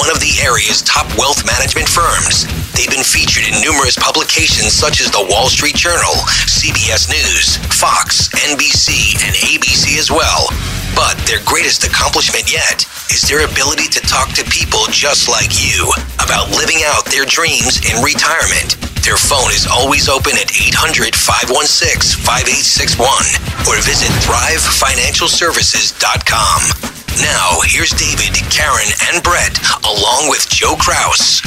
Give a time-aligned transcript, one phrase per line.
[0.00, 2.48] one of the area's top wealth management firms.
[2.72, 6.16] They've been featured in numerous publications such as the Wall Street Journal,
[6.48, 10.48] CBS News, Fox, NBC, and ABC as well.
[10.96, 15.92] But their greatest accomplishment yet is their ability to talk to people just like you
[16.16, 18.80] about living out their dreams in retirement.
[19.04, 26.99] Their phone is always open at 800 516 5861 or visit thrivefinancialservices.com.
[27.18, 31.42] Now, here's David, Karen, and Brett, along with Joe Kraus.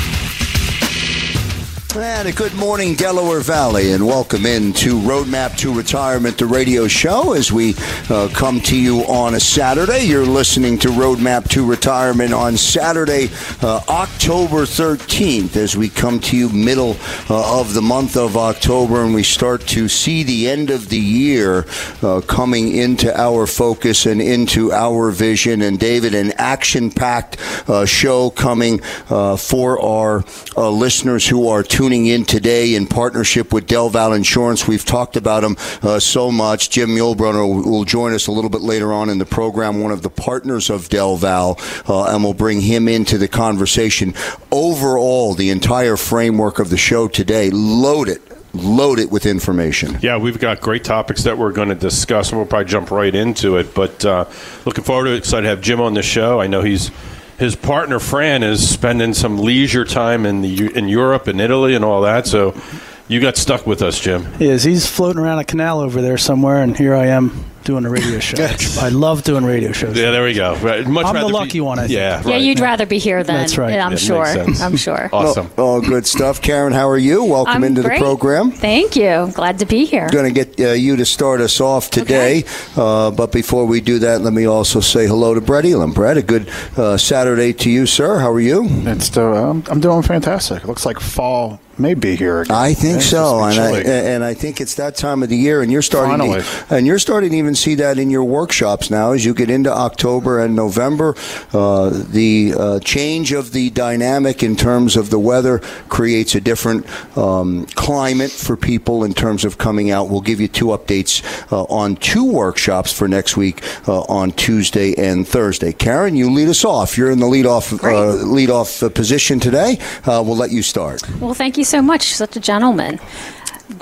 [1.95, 6.88] And a good morning, Delaware Valley, and welcome in to Roadmap to Retirement, the radio
[6.88, 7.75] show, as we
[8.09, 9.99] uh, come to you on a Saturday.
[9.99, 13.30] You're listening to Roadmap to Retirement on Saturday,
[13.61, 16.98] uh, October 13th, as we come to you middle
[17.30, 20.99] uh, of the month of October, and we start to see the end of the
[20.99, 21.67] year
[22.02, 25.61] uh, coming into our focus and into our vision.
[25.61, 27.37] And David, an action-packed
[27.70, 28.81] uh, show coming
[29.11, 30.23] uh, for our
[30.58, 34.66] listeners who are tuning tuning in today in partnership with Del Val Insurance.
[34.66, 36.70] We've talked about them uh, so much.
[36.70, 39.92] Jim Muehlbrunner will, will, join us a little bit later on in the program, one
[39.92, 44.14] of the partners of Del Val, uh, and we'll bring him into the conversation.
[44.49, 48.22] Overall, the entire framework of the show today, loaded
[48.54, 49.98] load it with information.
[49.99, 53.14] Yeah, we've got great topics that we're going to discuss, and we'll probably jump right
[53.14, 53.73] into it.
[53.73, 54.26] But uh,
[54.64, 55.17] looking forward to it.
[55.17, 56.39] Excited to have Jim on the show.
[56.39, 56.92] I know he's
[57.38, 61.83] his partner Fran is spending some leisure time in the in Europe and Italy and
[61.83, 62.27] all that.
[62.27, 62.60] So
[63.08, 64.32] you got stuck with us, Jim.
[64.36, 64.64] He is.
[64.64, 68.19] He's floating around a canal over there somewhere, and here I am doing a radio
[68.19, 68.37] show.
[68.79, 69.97] I love doing radio shows.
[69.97, 70.55] Yeah, there we go.
[70.57, 70.85] Right.
[70.85, 71.79] Much I'm the lucky be, one.
[71.79, 71.93] I think.
[71.93, 72.25] Yeah, right.
[72.27, 72.37] yeah.
[72.37, 73.79] You'd rather be here than that's right.
[73.79, 74.25] I'm sure.
[74.25, 75.09] I'm sure.
[75.11, 75.49] awesome.
[75.55, 76.41] Well, all good stuff.
[76.41, 77.23] Karen, how are you?
[77.23, 77.99] Welcome I'm into great.
[77.99, 78.51] the program.
[78.51, 79.31] Thank you.
[79.33, 80.09] Glad to be here.
[80.09, 82.47] Going to get uh, you to start us off today, okay.
[82.75, 85.93] uh, but before we do that, let me also say hello to Brett Elam.
[85.93, 88.19] Brett, a good uh, Saturday to you, sir.
[88.19, 88.65] How are you?
[88.69, 90.63] It's still, um, I'm doing fantastic.
[90.63, 92.41] It looks like fall may be here.
[92.41, 92.55] Again.
[92.55, 95.71] I think so, and I, and I think it's that time of the year, and
[95.71, 96.41] you're starting, Finally.
[96.41, 99.49] to, and you're starting to even see that in your workshops now as you get
[99.49, 101.15] into October and November.
[101.53, 105.59] Uh, the uh, change of the dynamic in terms of the weather
[105.89, 106.86] creates a different
[107.17, 110.09] um, climate for people in terms of coming out.
[110.09, 111.21] We'll give you two updates
[111.52, 115.73] uh, on two workshops for next week uh, on Tuesday and Thursday.
[115.73, 116.97] Karen, you lead us off.
[116.97, 119.77] You're in the lead off uh, lead off position today.
[120.08, 121.02] we'll let you start.
[121.19, 122.13] Well, thank you you so much.
[122.13, 122.99] Such a gentleman.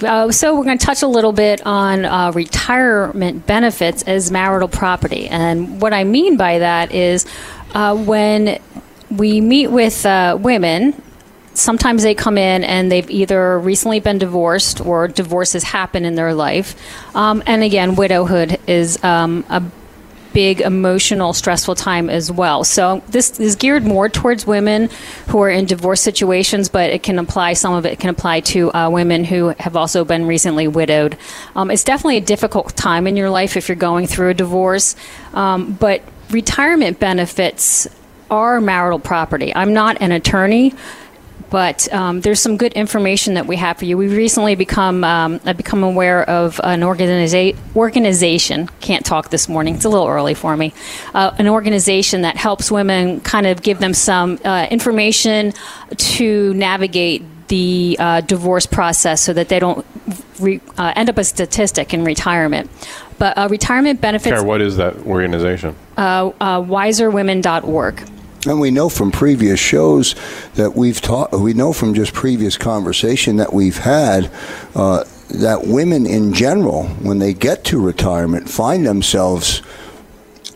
[0.03, 4.68] Uh, so we're going to touch a little bit on uh, retirement benefits as marital
[4.68, 7.25] property, and what I mean by that is
[7.74, 8.59] uh, when
[9.09, 11.02] we meet with uh, women.
[11.53, 16.34] Sometimes they come in and they've either recently been divorced or divorces happen in their
[16.34, 16.78] life.
[17.14, 19.61] Um, and again, widowhood is um, a
[20.33, 22.63] big emotional, stressful time as well.
[22.63, 24.89] So this is geared more towards women
[25.28, 28.73] who are in divorce situations, but it can apply, some of it can apply to
[28.73, 31.17] uh, women who have also been recently widowed.
[31.55, 34.95] Um, it's definitely a difficult time in your life if you're going through a divorce,
[35.33, 37.87] um, but retirement benefits
[38.29, 39.53] are marital property.
[39.53, 40.73] I'm not an attorney
[41.51, 43.97] but um, there's some good information that we have for you.
[43.97, 48.69] We've recently become um, I've become aware of an organiza- organization.
[48.79, 50.73] Can't talk this morning; it's a little early for me.
[51.13, 55.53] Uh, an organization that helps women kind of give them some uh, information
[55.97, 59.85] to navigate the uh, divorce process so that they don't
[60.39, 62.71] re, uh, end up a statistic in retirement.
[63.19, 65.75] But uh, retirement benefits, Kara, what is that organization?
[65.97, 68.09] uh, uh, wiserwomen.org.
[68.47, 70.16] And we know from previous shows
[70.55, 74.32] that we've taught, we know from just previous conversation that we've had
[74.73, 79.61] uh, that women in general, when they get to retirement, find themselves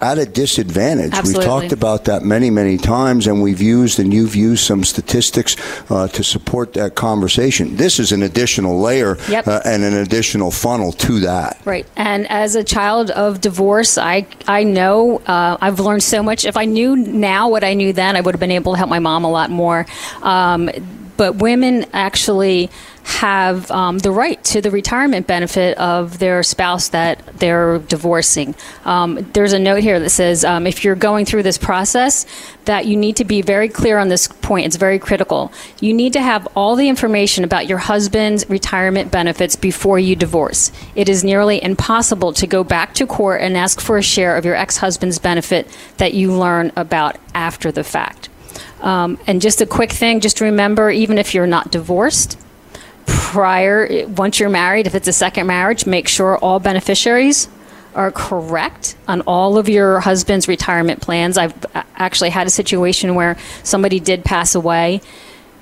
[0.02, 1.14] at a disadvantage.
[1.14, 1.40] Absolutely.
[1.40, 5.56] We've talked about that many, many times, and we've used and you've used some statistics
[5.92, 7.76] uh, to support that conversation.
[7.76, 9.48] This is an additional layer Yep.
[9.48, 11.60] uh, and an additional funnel to that.
[11.66, 11.86] Right.
[11.96, 16.46] And as a child of divorce, I I know uh, I've learned so much.
[16.46, 18.90] If I knew now what I knew then, I would have been able to help
[18.90, 19.86] my mom a lot more.
[20.22, 20.70] Um,
[21.18, 22.70] but women actually
[23.06, 28.56] have um, the right to the retirement benefit of their spouse that they're divorcing.
[28.84, 32.26] Um, there's a note here that says um, if you're going through this process,
[32.66, 34.66] that you need to be very clear on this point.
[34.66, 35.52] It's very critical.
[35.80, 40.72] You need to have all the information about your husband's retirement benefits before you divorce.
[40.96, 44.46] It is nearly impossible to go back to court and ask for a share of
[44.46, 45.68] your ex husband's benefit
[45.98, 48.30] that you learn about after the fact.
[48.86, 52.38] Um, and just a quick thing, just remember, even if you're not divorced,
[53.08, 57.50] prior, once you're married, if it's a second marriage, make sure all beneficiaries
[57.96, 61.36] are correct on all of your husband's retirement plans.
[61.38, 61.54] I've
[61.96, 65.02] actually had a situation where somebody did pass away,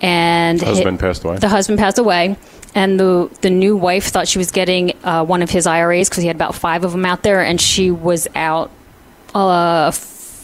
[0.02, 1.38] and Husband passed away?
[1.38, 2.36] The husband passed away,
[2.76, 6.24] and the the new wife thought she was getting uh, one of his IRAs because
[6.24, 8.70] he had about five of them out there, and she was out
[9.34, 9.92] uh,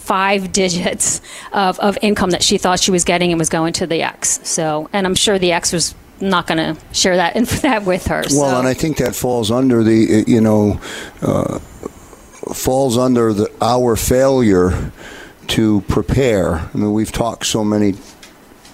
[0.10, 1.22] five digits
[1.54, 4.40] of, of income that she thought she was getting and was going to the ex.
[4.44, 8.08] So, and I'm sure the ex was not going to share that and that with
[8.08, 8.24] her.
[8.32, 8.60] Well, so.
[8.60, 10.82] and I think that falls under the, uh, you know,
[11.22, 11.60] uh,
[12.54, 14.92] falls under the, our failure
[15.50, 16.56] to prepare.
[16.56, 17.94] I mean, we've talked so many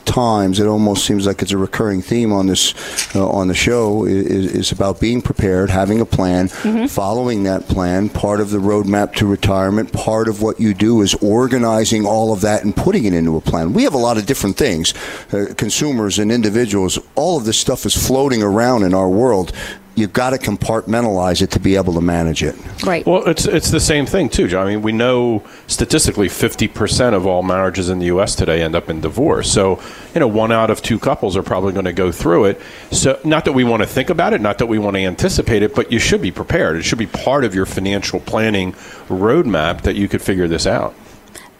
[0.06, 2.74] times it almost seems like it's a recurring theme on this
[3.16, 6.48] uh, on the show is, is about being prepared having a plan
[6.88, 11.14] following that plan part of the roadmap to retirement part of what you do is
[11.16, 13.74] organizing all of that and putting it into a plan.
[13.74, 14.94] We have a lot of different things
[15.34, 19.52] uh, consumers and individuals all of this stuff is floating around in our world
[19.96, 23.06] you've got to compartmentalize it to be able to manage it right.
[23.06, 24.68] Well, it's it's the same thing too, John.
[24.68, 28.36] I mean, we know statistically 50% of all marriages in the U.S.
[28.36, 29.52] today end up in divorce.
[29.52, 29.82] So,
[30.14, 32.62] you know, one out of two couples are probably going to go through it.
[32.92, 35.64] So, not that we want to think about it, not that we want to anticipate
[35.64, 36.78] it, but you should be prepared.
[36.78, 38.74] It should be part of your financial planning
[39.08, 40.94] roadmap that you could figure this out.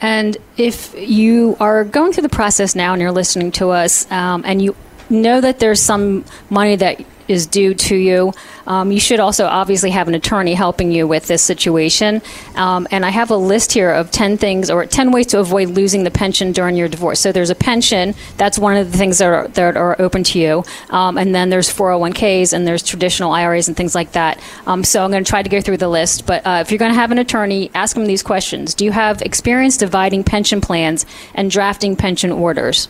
[0.02, 4.44] And if you are going through the process now and you're listening to us um,
[4.46, 4.76] and you
[5.10, 8.34] know that there's some money that is due to you,
[8.68, 12.22] um, you should also obviously have an attorney helping you with this situation.
[12.56, 15.70] Um, and I have a list here of 10 things or 10 ways to avoid
[15.70, 17.20] losing the pension during your divorce.
[17.20, 20.40] So there's a pension, that's one of the things that are, that are open to
[20.40, 20.64] you.
[20.90, 24.40] Um, and then there's 401ks and there's traditional IRAs and things like that.
[24.66, 26.26] Um, so I'm going to try to go through the list.
[26.26, 28.92] But uh, if you're going to have an attorney, ask them these questions Do you
[28.92, 32.88] have experience dividing pension plans and drafting pension orders?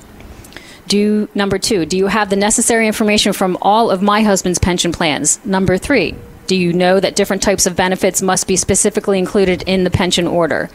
[0.88, 4.92] Do number two, do you have the necessary information from all of my husband's pension
[4.92, 5.44] plans?
[5.44, 6.16] Number three,
[6.48, 10.28] do you know that different types of benefits must be specifically included in the pension
[10.28, 10.70] order?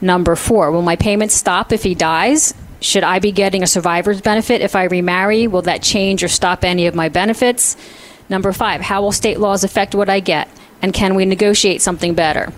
[0.00, 2.54] Number four, will my payments stop if he dies?
[2.80, 5.48] Should I be getting a survivor's benefit if I remarry?
[5.48, 7.76] Will that change or stop any of my benefits?
[8.28, 10.48] Number five, how will state laws affect what I get?
[10.80, 12.52] And can we negotiate something better?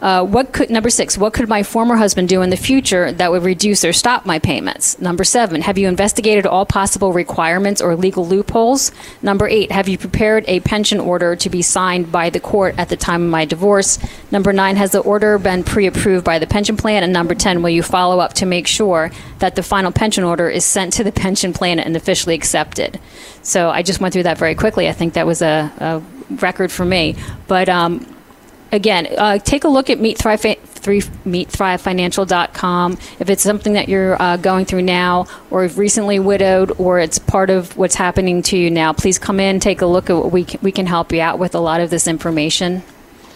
[0.00, 1.18] Uh, what could number six?
[1.18, 4.38] What could my former husband do in the future that would reduce or stop my
[4.38, 4.98] payments?
[5.00, 5.62] Number seven.
[5.62, 8.92] Have you investigated all possible requirements or legal loopholes?
[9.22, 9.72] Number eight.
[9.72, 13.24] Have you prepared a pension order to be signed by the court at the time
[13.24, 13.98] of my divorce?
[14.30, 14.76] Number nine.
[14.76, 17.02] Has the order been pre-approved by the pension plan?
[17.02, 17.62] And number ten.
[17.62, 21.04] Will you follow up to make sure that the final pension order is sent to
[21.04, 23.00] the pension plan and officially accepted?
[23.42, 24.88] So I just went through that very quickly.
[24.88, 26.02] I think that was a, a
[26.36, 27.16] record for me,
[27.48, 27.68] but.
[27.68, 28.06] Um,
[28.72, 32.92] again, uh, take a look at Meet Thrive, three, meetthrivefinancial.com.
[33.18, 37.50] If it's something that you're uh, going through now, or recently widowed, or it's part
[37.50, 40.44] of what's happening to you now, please come in, take a look at what we
[40.44, 42.82] can, we can help you out with a lot of this information.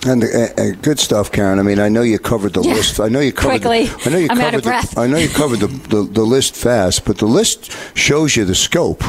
[0.04, 1.60] And uh, uh, good stuff, Karen.
[1.60, 2.74] I mean, I know you covered the Yeah.
[2.74, 2.98] list.
[2.98, 3.62] I know you covered.
[3.62, 3.86] Quickly.
[3.86, 4.64] The, I know you I'm out covered.
[4.64, 8.44] The, I know you covered the, the, the list fast, but the list shows you
[8.44, 9.04] the scope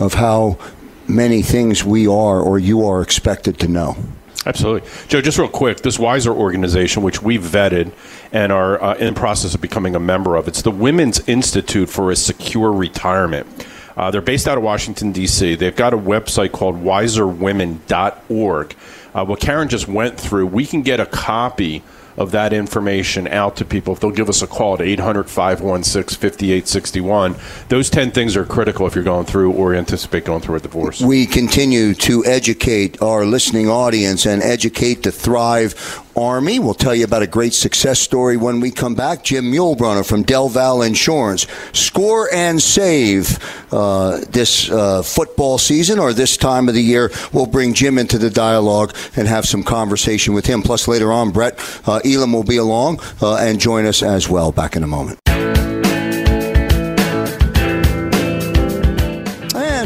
[0.00, 0.56] of how
[1.06, 3.96] many things we are or you are expected to know.
[4.46, 4.88] Absolutely.
[5.08, 7.92] Joe, just real quick, this Wiser organization, which we've vetted
[8.32, 11.88] and are uh, in the process of becoming a member of, it's the Women's Institute
[11.88, 13.46] for a Secure Retirement.
[13.96, 15.56] Uh, they're based out of Washington, D.C.
[15.56, 18.76] They've got a website called wiserwomen.org.
[19.12, 21.82] Uh, what Karen just went through, we can get a copy
[22.18, 26.18] of that information out to people, if they'll give us a call at 800 516
[26.18, 27.36] 5861,
[27.68, 31.00] those 10 things are critical if you're going through or anticipate going through a divorce.
[31.00, 36.58] We continue to educate our listening audience and educate the Thrive Army.
[36.58, 39.22] We'll tell you about a great success story when we come back.
[39.22, 41.46] Jim Muehlbrunner from Del Val Insurance.
[41.72, 43.38] Score and save
[43.72, 47.10] uh, this uh, football season or this time of the year.
[47.32, 50.62] We'll bring Jim into the dialogue and have some conversation with him.
[50.62, 54.52] Plus, later on, Brett uh, Elam will be along uh, and join us as well.
[54.52, 55.27] Back in a moment.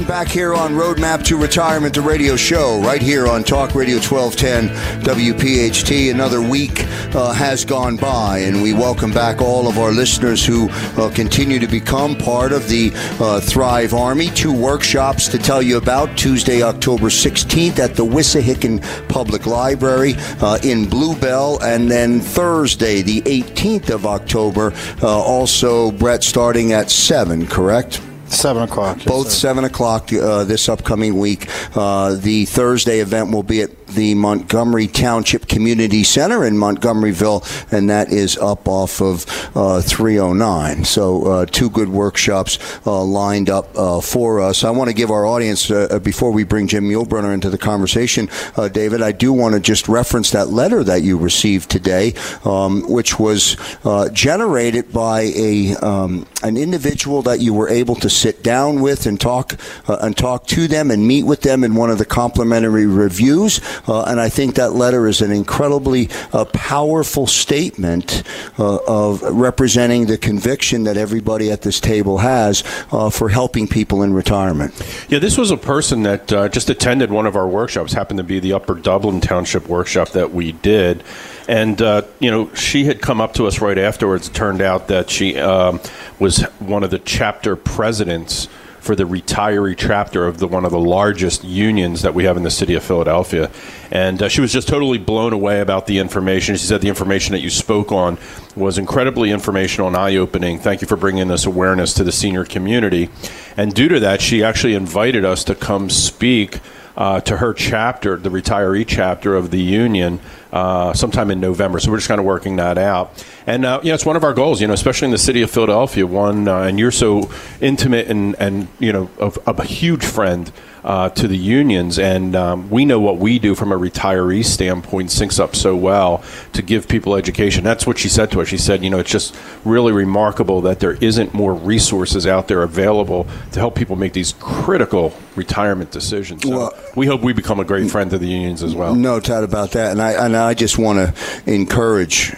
[0.07, 4.69] Back here on Roadmap to Retirement, the radio show, right here on Talk Radio 1210
[5.03, 6.11] WPHT.
[6.11, 10.69] Another week uh, has gone by, and we welcome back all of our listeners who
[10.71, 12.91] uh, continue to become part of the
[13.21, 14.29] uh, Thrive Army.
[14.31, 20.59] Two workshops to tell you about Tuesday, October 16th at the Wissahickon Public Library uh,
[20.63, 27.47] in Bluebell, and then Thursday, the 18th of October, uh, also, Brett, starting at 7,
[27.47, 28.01] correct?
[28.33, 29.05] Seven o'clock.
[29.05, 29.49] Both sir.
[29.49, 31.49] seven o'clock uh, this upcoming week.
[31.77, 37.91] Uh, the Thursday event will be at the Montgomery Township Community Center in Montgomeryville, and
[37.91, 40.85] that is up off of uh, 309.
[40.85, 44.65] So, uh, two good workshops uh, lined up uh, for us.
[44.65, 48.29] I want to give our audience, uh, before we bring Jim Muehlbrunner into the conversation,
[48.57, 52.89] uh, David, I do want to just reference that letter that you received today, um,
[52.91, 58.43] which was uh, generated by a um, an individual that you were able to sit
[58.43, 61.91] down with and talk uh, and talk to them and meet with them in one
[61.91, 63.61] of the complimentary reviews.
[63.89, 68.23] Uh, and I think that letter is an incredibly uh, powerful statement
[68.59, 72.63] uh, of representing the conviction that everybody at this table has
[72.93, 74.73] uh, for helping people in retirement.
[75.09, 78.25] Yeah, this was a person that uh, just attended one of our workshops, happened to
[78.25, 81.03] be the Upper Dublin Township workshop that we did.
[81.49, 84.29] And, uh, you know, she had come up to us right afterwards.
[84.29, 85.81] It turned out that she um,
[86.19, 88.49] was one of the chapter presidents
[88.83, 92.43] for the retiree chapter of the one of the largest unions that we have in
[92.43, 93.49] the city of Philadelphia.
[93.93, 96.57] And uh, she was just totally blown away about the information.
[96.57, 98.19] She said the information that you spoke on
[98.57, 100.59] was incredibly informational and eye opening.
[100.59, 103.09] Thank you for bringing this awareness to the senior community.
[103.57, 106.59] And due to that, she actually invited us to come speak
[106.97, 110.19] uh, to her chapter, the retiree chapter of the union,
[110.53, 111.81] uh, sometime in November.
[111.81, 113.25] So we're just kind of working that out.
[113.47, 114.61] And uh, you know, it's one of our goals.
[114.61, 116.07] You know, especially in the city of Philadelphia.
[116.07, 117.31] One, uh, and you're so
[117.61, 120.51] intimate and and you know, of, of a huge friend
[120.85, 125.11] uh, to the unions, and um, we know what we do from a retiree standpoint
[125.11, 127.63] syncs up so well to give people education.
[127.63, 128.49] That's what she said to us.
[128.49, 129.35] She said, you know, it's just
[129.65, 134.35] really remarkable that there isn't more resources out there available to help people make these
[134.41, 136.43] critical retirement decisions.
[136.43, 138.95] So Well- we hope we become a great friend to the unions as well.
[138.95, 139.93] No doubt about that.
[139.93, 142.35] And I, and I just want to encourage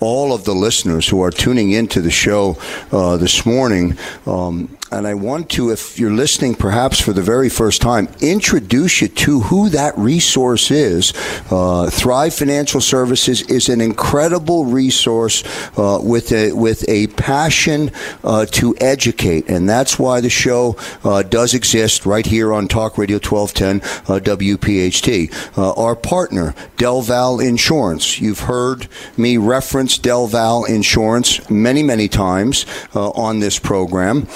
[0.00, 2.56] all of the listeners who are tuning into the show
[2.92, 3.98] uh, this morning.
[4.26, 9.02] Um, and I want to, if you're listening perhaps for the very first time, introduce
[9.02, 11.12] you to who that resource is.
[11.50, 15.42] Uh, Thrive Financial Services is an incredible resource
[15.78, 17.90] uh, with a with a passion
[18.24, 22.96] uh, to educate, and that's why the show uh, does exist right here on Talk
[22.98, 25.58] Radio 1210 uh, WPHT.
[25.58, 28.20] Uh, our partner, Del Val Insurance.
[28.20, 32.64] You've heard me reference Del Val Insurance many, many times
[32.94, 34.26] on this program.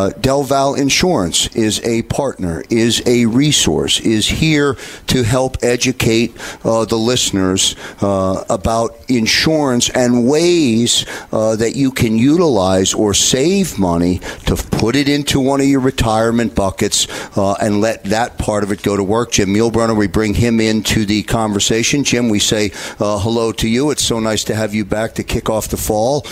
[0.00, 4.78] Uh, Del Val Insurance is a partner, is a resource, is here
[5.08, 12.16] to help educate uh, the listeners uh, about insurance and ways uh, that you can
[12.16, 17.82] utilize or save money to put it into one of your retirement buckets uh, and
[17.82, 19.32] let that part of it go to work.
[19.32, 22.04] Jim Muehlbrunner, we bring him into the conversation.
[22.04, 23.90] Jim, we say hello to you.
[23.90, 26.22] It's so nice to have you back to kick off the fall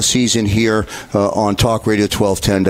[0.00, 2.64] season here on Talk Radio 1210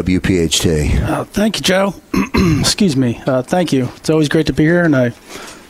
[0.48, 1.02] WPHT.
[1.02, 1.94] Uh, thank you, Joe.
[2.60, 3.20] Excuse me.
[3.26, 3.88] Uh, thank you.
[3.96, 5.12] It's always great to be here, and I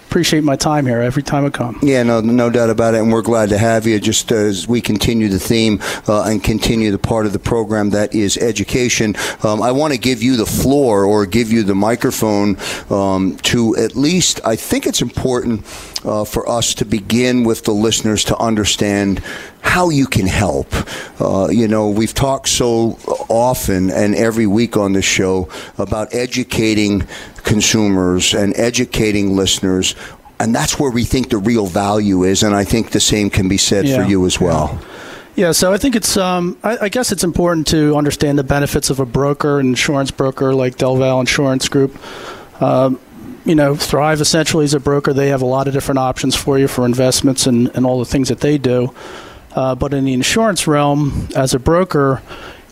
[0.06, 1.78] appreciate my time here every time I come.
[1.82, 4.00] Yeah, no, no doubt about it, and we're glad to have you.
[4.00, 8.14] Just as we continue the theme uh, and continue the part of the program that
[8.14, 12.56] is education, um, I want to give you the floor or give you the microphone
[12.88, 14.40] um, to at least.
[14.44, 15.64] I think it's important
[16.04, 19.22] uh, for us to begin with the listeners to understand
[19.68, 20.66] how you can help.
[21.20, 22.98] Uh, you know, we've talked so
[23.28, 27.06] often and every week on the show about educating
[27.44, 29.94] consumers and educating listeners.
[30.40, 32.42] And that's where we think the real value is.
[32.42, 34.02] And I think the same can be said Yeah.
[34.02, 34.78] for you as well.
[35.36, 36.16] Yeah, so I think it's.
[36.16, 40.10] Um, I, I guess it's important to understand the benefits of a broker, an insurance
[40.10, 41.96] broker like Del Val Insurance Group.
[42.60, 42.98] Um,
[43.44, 45.12] you know, Thrive essentially is a broker.
[45.12, 48.04] They have a lot of different options for you for investments and, and all the
[48.04, 48.92] things that they do.
[49.58, 52.22] Uh, but in the insurance realm, as a broker,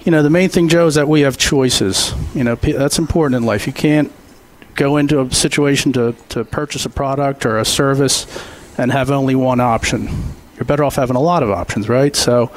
[0.04, 2.14] you know, the main thing, Joe, is that we have choices.
[2.32, 3.66] You know, that's important in life.
[3.66, 4.12] You can't
[4.76, 8.28] go into a situation to, to purchase a product or a service
[8.78, 10.08] and have only one option.
[10.54, 12.14] You're better off having a lot of options, right?
[12.14, 12.52] So,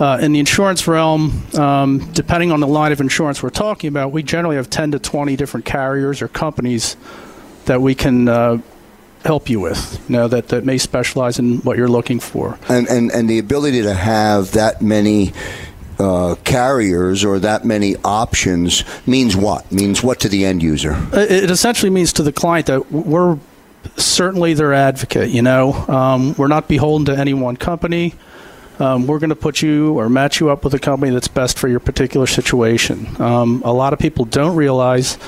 [0.00, 4.10] uh, in the insurance realm, um, depending on the line of insurance we're talking about,
[4.10, 6.96] we generally have 10 to 20 different carriers or companies
[7.66, 8.58] that we can uh,
[9.24, 12.58] help you with, you know, that, that may specialize in what you're looking for.
[12.68, 15.32] And, and, and the ability to have that many
[15.98, 19.70] uh, carriers or that many options means what?
[19.70, 20.96] Means what to the end user?
[21.12, 23.38] It, it essentially means to the client that we're
[23.96, 25.72] certainly their advocate, you know.
[25.72, 28.14] Um, we're not beholden to any one company.
[28.78, 31.58] Um, we're going to put you or match you up with a company that's best
[31.58, 33.20] for your particular situation.
[33.20, 35.18] Um, a lot of people don't realize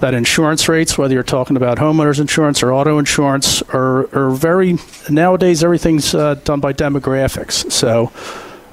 [0.00, 4.78] that insurance rates, whether you're talking about homeowners insurance or auto insurance, are, are very
[5.08, 7.70] nowadays everything's uh, done by demographics.
[7.70, 8.10] So,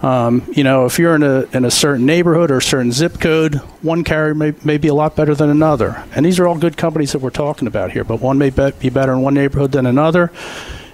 [0.02, 3.20] um, you know, if you're in a in a certain neighborhood or a certain zip
[3.20, 6.04] code, one carrier may, may be a lot better than another.
[6.16, 8.72] And these are all good companies that we're talking about here, but one may be,
[8.80, 10.32] be better in one neighborhood than another.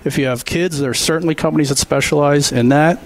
[0.04, 3.00] If you have kids, there are certainly companies that specialize in that.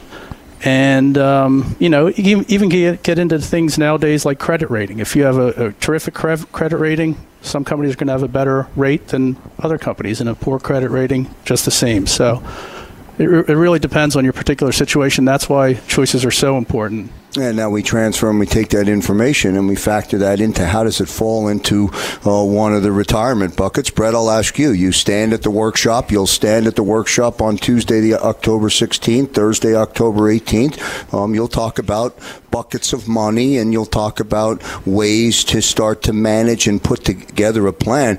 [0.63, 4.99] And, um, you know, you even get, get into things nowadays like credit rating.
[4.99, 8.23] If you have a, a terrific cre- credit rating, some companies are going to have
[8.23, 12.07] a better rate than other companies, and a poor credit rating, just the same.
[12.07, 12.43] So
[13.19, 15.25] it, it really depends on your particular situation.
[15.25, 17.11] That's why choices are so important.
[17.39, 20.83] And now we transfer and we take that information and we factor that into how
[20.83, 21.89] does it fall into
[22.25, 23.91] uh, one of the retirement buckets.
[23.91, 24.71] Brett, I'll ask you.
[24.71, 26.11] You stand at the workshop.
[26.11, 31.13] You'll stand at the workshop on Tuesday, the October 16th, Thursday, October 18th.
[31.13, 32.17] Um, you'll talk about
[32.49, 37.67] buckets of money and you'll talk about ways to start to manage and put together
[37.67, 38.17] a plan.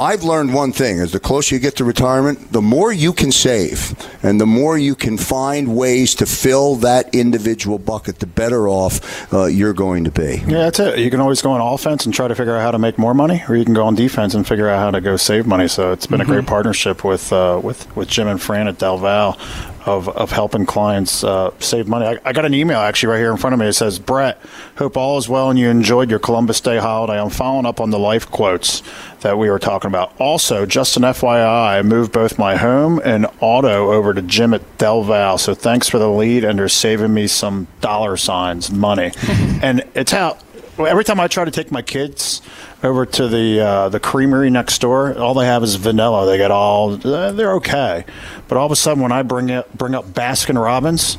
[0.00, 3.30] I've learned one thing: as the closer you get to retirement, the more you can
[3.30, 8.66] save, and the more you can find ways to fill that individual bucket, the better
[8.66, 10.42] off uh, you're going to be.
[10.46, 10.98] Yeah, that's it.
[11.00, 13.12] You can always go on offense and try to figure out how to make more
[13.12, 15.68] money, or you can go on defense and figure out how to go save money.
[15.68, 16.30] So it's been mm-hmm.
[16.30, 19.38] a great partnership with uh, with with Jim and Fran at Del Val
[19.86, 22.06] of, of helping clients uh, save money.
[22.06, 23.66] I, I, got an email actually right here in front of me.
[23.66, 24.40] It says, Brett,
[24.76, 27.20] hope all is well and you enjoyed your Columbus Day holiday.
[27.20, 28.82] I'm following up on the life quotes
[29.20, 30.12] that we were talking about.
[30.20, 34.78] Also, just an FYI, I moved both my home and auto over to Jim at
[34.78, 35.38] Del Val.
[35.38, 39.12] So thanks for the lead and they're saving me some dollar signs, money.
[39.62, 40.38] and it's how
[40.84, 42.42] every time I try to take my kids
[42.82, 46.26] over to the uh, the creamery next door, all they have is vanilla.
[46.26, 48.04] They get all uh, they're okay,
[48.48, 51.18] but all of a sudden when I bring it bring up Baskin Robbins,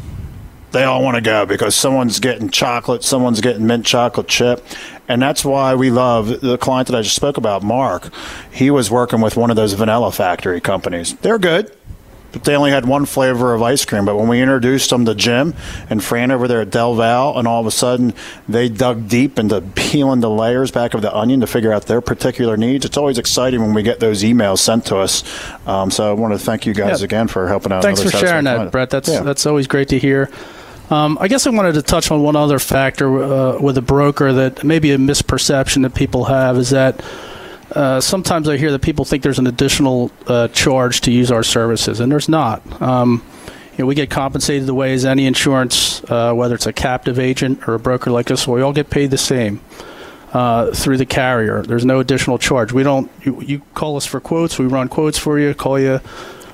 [0.72, 4.66] they all want to go because someone's getting chocolate, someone's getting mint chocolate chip,
[5.08, 8.10] and that's why we love the client that I just spoke about, Mark.
[8.52, 11.16] He was working with one of those vanilla factory companies.
[11.18, 11.76] They're good
[12.32, 14.06] they only had one flavor of ice cream.
[14.06, 15.54] But when we introduced them to Jim
[15.90, 18.14] and Fran over there at Del Val, and all of a sudden
[18.48, 22.02] they dug deep into peeling the layers back of the onion to figure out their
[22.02, 22.86] particular needs.
[22.86, 25.24] It's always exciting when we get those emails sent to us.
[25.68, 27.06] Um, so I want to thank you guys yeah.
[27.06, 27.84] again for helping out.
[27.84, 28.90] Thanks for sharing that, Brett.
[28.90, 29.22] That's yeah.
[29.22, 30.30] that's always great to hear.
[30.92, 34.34] Um, I guess I wanted to touch on one other factor uh, with a broker
[34.34, 37.02] that maybe a misperception that people have is that
[37.72, 41.44] uh, sometimes I hear that people think there's an additional uh, charge to use our
[41.44, 42.82] services, and there's not.
[42.82, 43.24] Um,
[43.74, 47.18] you know, we get compensated the way as any insurance, uh, whether it's a captive
[47.18, 48.48] agent or a broker like us.
[48.48, 49.62] We all get paid the same
[50.34, 51.62] uh, through the carrier.
[51.64, 52.74] There's no additional charge.
[52.74, 53.10] We don't.
[53.24, 54.60] You, you call us for quotes.
[54.60, 55.54] We run quotes for you.
[55.54, 56.02] Call you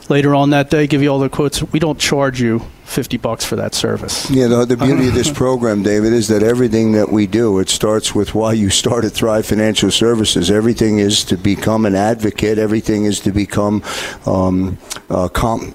[0.10, 1.62] later on that day, give you all the quotes.
[1.64, 4.30] We don't charge you 50 bucks for that service.
[4.32, 7.70] Yeah, the, the beauty of this program, David, is that everything that we do, it
[7.70, 10.50] starts with why you started Thrive Financial Services.
[10.50, 12.58] Everything is to become an advocate.
[12.58, 13.84] Everything is to become,
[14.26, 14.78] um,
[15.10, 15.72] uh, com-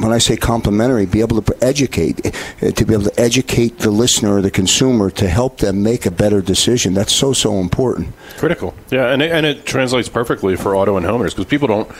[0.00, 3.90] when I say complimentary, be able to educate, uh, to be able to educate the
[3.90, 6.94] listener or the consumer to help them make a better decision.
[6.94, 8.12] That's so, so important.
[8.38, 8.74] Critical.
[8.90, 11.90] Yeah, and it, and it translates perfectly for auto and homeowners because people don't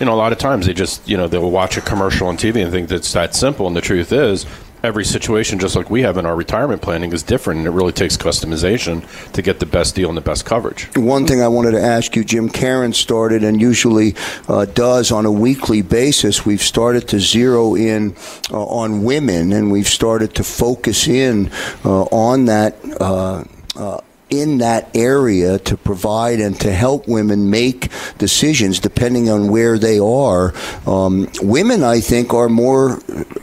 [0.00, 2.36] you know, a lot of times they just, you know, they'll watch a commercial on
[2.36, 3.66] TV and think that's that simple.
[3.66, 4.46] And the truth is,
[4.84, 7.92] every situation, just like we have in our retirement planning, is different, and it really
[7.92, 9.02] takes customization
[9.32, 10.94] to get the best deal and the best coverage.
[10.94, 14.14] One thing I wanted to ask you, Jim Karen started and usually
[14.46, 16.44] uh, does on a weekly basis.
[16.44, 18.14] We've started to zero in
[18.50, 21.50] uh, on women, and we've started to focus in
[21.84, 23.44] uh, on that uh,
[23.76, 24.00] uh,
[24.40, 29.98] in that area to provide and to help women make decisions depending on where they
[29.98, 30.52] are.
[30.86, 32.98] Um, women, I think, are more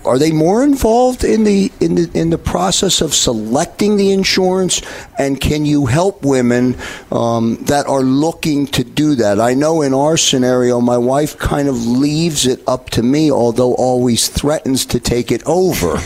[0.06, 4.82] are they more involved in the in the in the process of selecting the insurance?
[5.18, 6.76] And can you help women
[7.12, 9.40] um, that are looking to do that?
[9.40, 13.76] I know in our scenario, my wife kind of leaves it up to me, although
[13.76, 15.98] always threatens to take it over.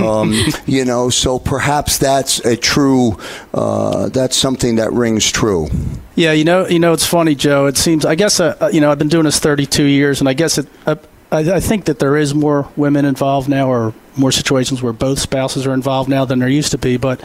[0.02, 0.32] um,
[0.66, 3.18] you know, so perhaps that's a true.
[3.52, 5.68] Uh, that's something that rings true.
[6.14, 7.66] Yeah, you know, you know, it's funny, Joe.
[7.66, 10.34] It seems, I guess, uh, you know, I've been doing this 32 years, and I
[10.34, 10.94] guess it, uh,
[11.32, 15.18] I, I think that there is more women involved now, or more situations where both
[15.18, 16.96] spouses are involved now than there used to be.
[16.96, 17.20] But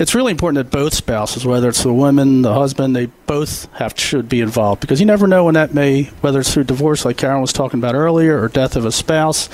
[0.00, 3.96] it's really important that both spouses, whether it's the woman, the husband, they both have
[3.96, 7.18] should be involved because you never know when that may, whether it's through divorce, like
[7.18, 9.48] Karen was talking about earlier, or death of a spouse.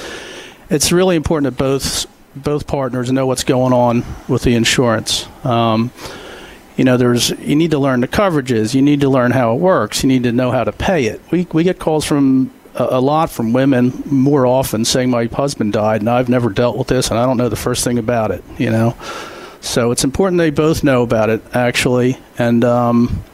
[0.70, 5.26] It's really important that both both partners know what's going on with the insurance.
[5.44, 5.90] Um,
[6.78, 8.72] you know, there's you need to learn the coverages.
[8.72, 10.04] You need to learn how it works.
[10.04, 11.20] You need to know how to pay it.
[11.32, 15.72] We we get calls from a, a lot from women more often saying my husband
[15.72, 18.30] died and I've never dealt with this and I don't know the first thing about
[18.30, 18.44] it.
[18.58, 18.96] You know,
[19.60, 23.24] so it's important they both know about it actually, and um,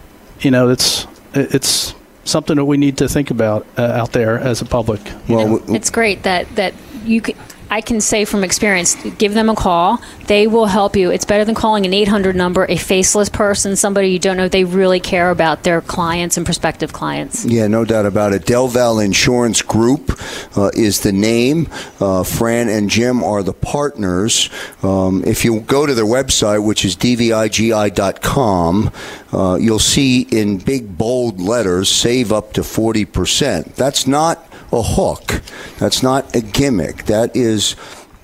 [0.40, 4.62] you know, it's it's something that we need to think about uh, out there as
[4.62, 5.02] a public.
[5.28, 6.72] Well, it's great that that
[7.04, 7.36] you can.
[7.74, 10.00] I can say from experience, give them a call.
[10.28, 11.10] They will help you.
[11.10, 14.46] It's better than calling an 800 number, a faceless person, somebody you don't know.
[14.46, 17.44] They really care about their clients and prospective clients.
[17.44, 18.42] Yeah, no doubt about it.
[18.42, 20.12] Delval Insurance Group
[20.56, 21.66] uh, is the name.
[21.98, 24.50] Uh, Fran and Jim are the partners.
[24.84, 28.92] Um, if you go to their website, which is dvigi.com,
[29.32, 33.74] uh, you'll see in big bold letters save up to 40%.
[33.74, 35.42] That's not a hook.
[35.78, 37.04] That's not a gimmick.
[37.06, 37.63] That is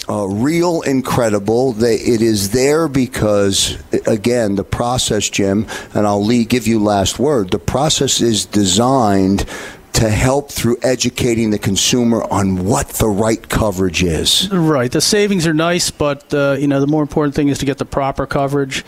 [0.08, 1.72] uh, real incredible.
[1.72, 1.72] credible.
[1.72, 7.18] They, it is there because, again, the process, Jim, and I'll leave, give you last
[7.18, 7.50] word.
[7.50, 9.44] The process is designed
[9.92, 14.50] to help through educating the consumer on what the right coverage is.
[14.50, 14.90] Right.
[14.90, 17.78] The savings are nice, but uh, you know the more important thing is to get
[17.78, 18.84] the proper coverage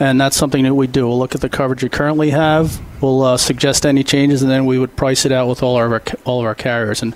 [0.00, 1.06] and that's something that we do.
[1.06, 2.80] We'll look at the coverage you currently have.
[3.00, 6.02] We'll uh, suggest any changes, and then we would price it out with all our
[6.24, 7.02] all of our carriers.
[7.02, 7.14] And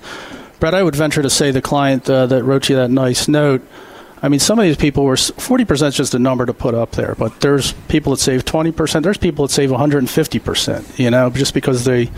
[0.59, 3.61] Brett, I would venture to say the client uh, that wrote you that nice note.
[4.21, 6.91] I mean, some of these people were 40% is just a number to put up
[6.91, 9.01] there, but there's people that save 20%.
[9.03, 10.99] There's people that save 150%.
[10.99, 12.11] You know, just because they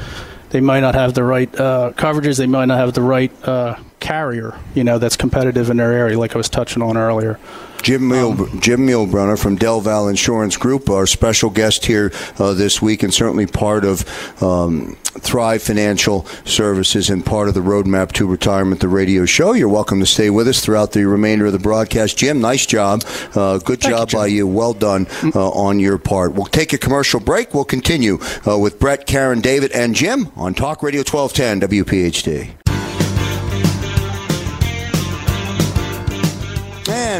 [0.49, 3.77] they might not have the right uh, coverages, they might not have the right uh,
[4.01, 4.59] carrier.
[4.75, 7.39] You know, that's competitive in their area, like I was touching on earlier.
[7.81, 12.81] Jim Mule, um, Jim Muehlbrunner from Delval Insurance Group, our special guest here uh, this
[12.81, 14.05] week, and certainly part of
[14.43, 19.53] um, Thrive Financial Services and part of the Roadmap to Retirement, the radio show.
[19.53, 22.17] You're welcome to stay with us throughout the remainder of the broadcast.
[22.17, 23.03] Jim, nice job.
[23.33, 24.47] Uh, good Thank job you, by you.
[24.47, 26.33] Well done uh, on your part.
[26.33, 27.53] We'll take a commercial break.
[27.53, 32.60] We'll continue uh, with Brett, Karen, David, and Jim on Talk Radio 1210 WPHT.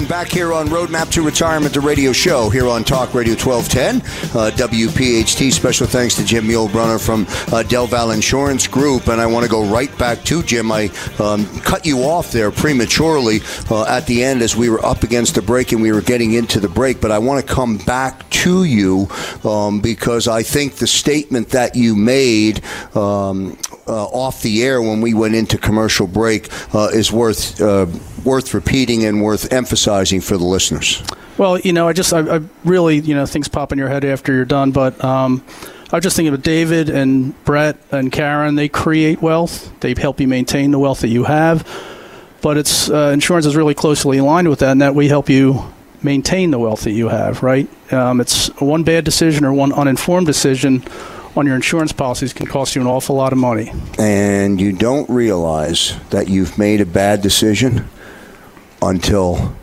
[0.02, 4.02] And back here on Roadmap to Retirement, the radio show here on Talk Radio 1210,
[4.36, 5.52] uh, WPHT.
[5.54, 9.10] Special thanks to Jim Muehlbrunner from uh, Delval Insurance Group.
[9.10, 10.72] And I want to go right back to Jim.
[10.72, 15.04] I um, cut you off there prematurely uh, at the end as we were up
[15.04, 17.00] against the break and we were getting into the break.
[17.00, 19.08] But I want to come back to you
[19.44, 23.56] um, because I think the statement that you made um,
[23.92, 27.86] uh, off the air when we went into commercial break uh, is worth uh,
[28.24, 31.04] worth repeating and worth emphasizing for the listeners?
[31.38, 34.06] Well, you know, I just, I, I really, you know, things pop in your head
[34.06, 35.44] after you're done, but um,
[35.92, 38.56] I was just thinking of David and Brett and Karen.
[38.56, 39.72] They create wealth.
[39.82, 41.68] They help you maintain the wealth that you have.
[42.42, 45.64] But it's uh, insurance is really closely aligned with that, and that we help you
[46.02, 47.44] maintain the wealth that you have.
[47.44, 47.68] Right?
[47.92, 50.84] Um, it's one bad decision or one uninformed decision
[51.36, 53.72] on your insurance policies can cost you an awful lot of money.
[53.98, 57.88] And you don't realize that you've made a bad decision
[58.82, 59.56] until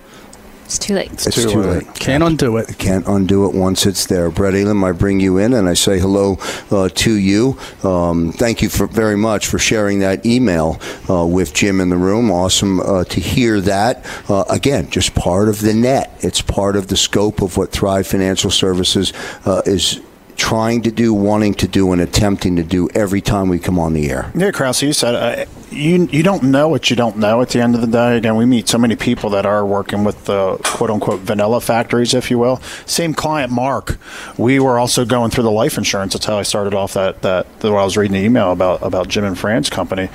[0.68, 1.11] it's too late.
[1.11, 1.87] It's, it's too, too late.
[1.87, 1.94] late.
[1.94, 2.76] Can't undo it.
[2.76, 4.31] Can't undo it once it's there.
[4.31, 6.37] Brett Elam, I bring you in and I say hello
[6.70, 7.59] uh, to you.
[7.83, 10.78] Um, thank you for, very much for sharing that email
[11.09, 12.31] uh, with Jim in the room.
[12.31, 14.04] Awesome uh, to hear that.
[14.28, 16.14] Uh, again, just part of the net.
[16.20, 19.14] It's part of the scope of what Thrive Financial Services
[19.46, 20.02] uh, is
[20.38, 23.92] trying to do, wanting to do, and attempting to do every time we come on
[23.92, 24.33] the air.
[24.35, 27.61] Yeah, Krause, you said uh, you you don't know what you don't know at the
[27.61, 28.16] end of the day.
[28.16, 32.14] Again, we meet so many people that are working with the quote unquote vanilla factories,
[32.14, 32.57] if you will.
[32.87, 33.98] Same client, Mark.
[34.38, 36.14] We were also going through the life insurance.
[36.14, 39.09] That's how I started off that that, that I was reading the email about about
[39.09, 40.09] Jim and Fran's company.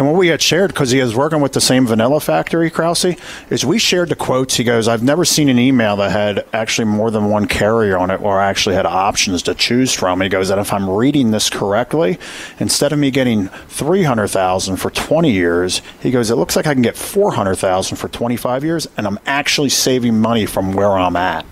[0.00, 3.04] And what we had shared, because he was working with the same vanilla factory, Krause,
[3.50, 4.56] is we shared the quotes.
[4.56, 8.10] He goes, I've never seen an email that had actually more than one carrier on
[8.10, 10.22] it or actually had options to choose from.
[10.22, 12.18] He goes, and if I'm reading this correctly,
[12.58, 15.82] instead of me getting 300000 for 20 years.
[16.00, 19.68] He goes, it looks like I can get 400,000 for 25 years, and I'm actually
[19.68, 21.44] saving money from where I'm at.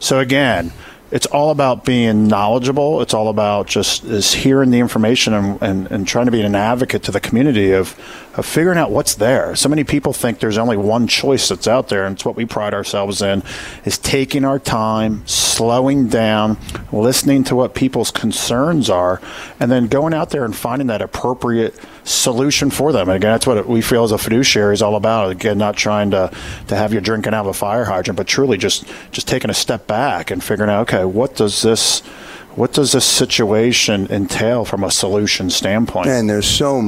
[0.00, 0.72] So again,
[1.10, 3.00] it's all about being knowledgeable.
[3.02, 6.54] It's all about just is hearing the information and, and, and trying to be an
[6.54, 7.94] advocate to the community of,
[8.36, 9.54] of figuring out what's there.
[9.54, 12.44] So many people think there's only one choice that's out there, and it's what we
[12.44, 13.42] pride ourselves in
[13.84, 16.58] is taking our time, slowing down,
[16.92, 19.20] listening to what people's concerns are,
[19.60, 23.08] and then going out there and finding that appropriate solution for them.
[23.08, 25.30] And again, that's what we feel as a fiduciary is all about.
[25.30, 26.30] Again, not trying to,
[26.68, 29.54] to have you drinking out of a fire hydrant, but truly just just taking a
[29.54, 32.02] step back and figuring out, okay, what does this
[32.56, 36.06] what does this situation entail from a solution standpoint?
[36.08, 36.80] And there's so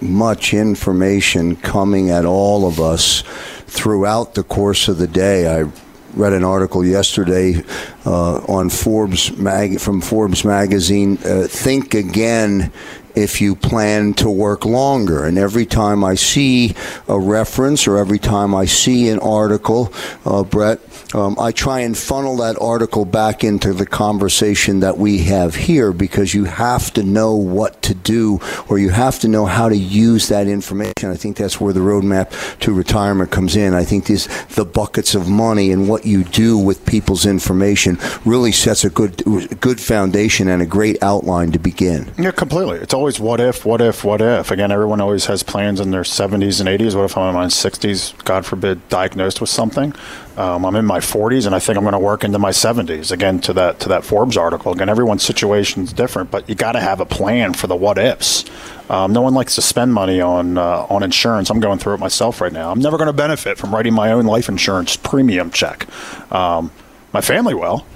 [0.00, 3.22] much information coming at all of us
[3.66, 5.46] throughout the course of the day.
[5.46, 5.70] I
[6.14, 7.62] read an article yesterday
[8.04, 11.18] uh, on Forbes mag- from Forbes magazine.
[11.24, 12.72] Uh, Think again
[13.14, 15.24] if you plan to work longer.
[15.24, 16.74] And every time I see
[17.08, 19.92] a reference or every time I see an article,
[20.24, 20.80] uh, Brett,
[21.14, 25.92] um, I try and funnel that article back into the conversation that we have here
[25.92, 29.76] because you have to know what to do or you have to know how to
[29.76, 31.10] use that information.
[31.10, 33.74] I think that's where the roadmap to retirement comes in.
[33.74, 38.52] I think these the buckets of money and what you do with people's information really
[38.52, 39.22] sets a good
[39.60, 42.12] good foundation and a great outline to begin.
[42.18, 42.78] Yeah, completely.
[42.78, 44.50] It's always what if, what if, what if.
[44.50, 46.94] Again, everyone always has plans in their 70s and 80s.
[46.94, 49.94] What if I'm in my 60s, God forbid, diagnosed with something?
[50.36, 53.10] Um, I'm in my 40s, and I think I'm going to work into my 70s.
[53.10, 54.72] Again, to that to that Forbes article.
[54.72, 57.96] Again, everyone's situation is different, but you got to have a plan for the what
[57.96, 58.44] ifs.
[58.90, 61.48] Um, no one likes to spend money on uh, on insurance.
[61.48, 62.70] I'm going through it myself right now.
[62.70, 65.86] I'm never going to benefit from writing my own life insurance premium check.
[66.30, 66.70] Um,
[67.14, 67.86] my family will,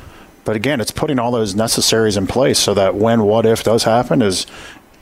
[0.44, 3.84] but again, it's putting all those necessaries in place so that when what if does
[3.84, 4.46] happen is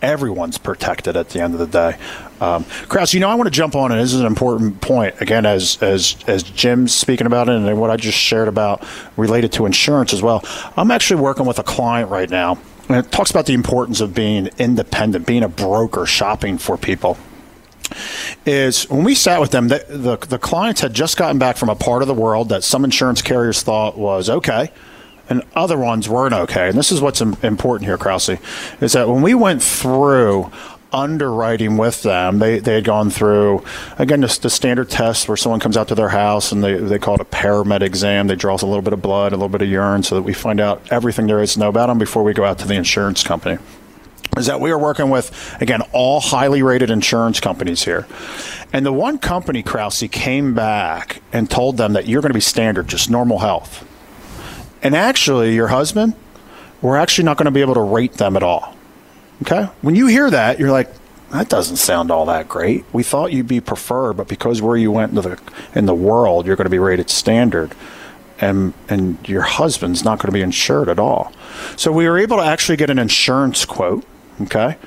[0.02, 1.96] everyone's protected at the end of the day.
[2.40, 5.20] Um, Kraus, you know, I want to jump on, and this is an important point
[5.20, 8.84] again, as as as Jim's speaking about it, and what I just shared about
[9.16, 10.44] related to insurance as well.
[10.76, 14.14] I'm actually working with a client right now, and it talks about the importance of
[14.14, 17.16] being independent, being a broker, shopping for people
[18.46, 21.68] is when we sat with them, the, the, the, clients had just gotten back from
[21.68, 24.70] a part of the world that some insurance carriers thought was okay
[25.28, 26.68] and other ones weren't okay.
[26.68, 28.30] And this is what's important here, Krause,
[28.80, 30.50] is that when we went through
[30.92, 32.38] underwriting with them.
[32.38, 33.64] They, they had gone through,
[33.98, 37.14] again, the standard test where someone comes out to their house and they, they call
[37.14, 38.26] it a paramed exam.
[38.26, 40.22] They draw us a little bit of blood, a little bit of urine so that
[40.22, 42.68] we find out everything there is to know about them before we go out to
[42.68, 43.58] the insurance company.
[44.37, 48.06] Is that we are working with, again, all highly rated insurance companies here.
[48.72, 52.40] And the one company, Krause, came back and told them that you're going to be
[52.40, 53.87] standard, just normal health.
[54.82, 56.14] And actually, your husband,
[56.80, 58.76] we're actually not going to be able to rate them at all.
[59.42, 59.64] Okay?
[59.80, 60.88] When you hear that, you're like,
[61.30, 62.84] that doesn't sound all that great.
[62.92, 65.40] We thought you'd be preferred, but because where you went into the
[65.74, 67.74] in the world, you're going to be rated standard.
[68.38, 71.32] And, and your husband's not going to be insured at all.
[71.76, 74.04] So we were able to actually get an insurance quote,
[74.40, 74.78] okay?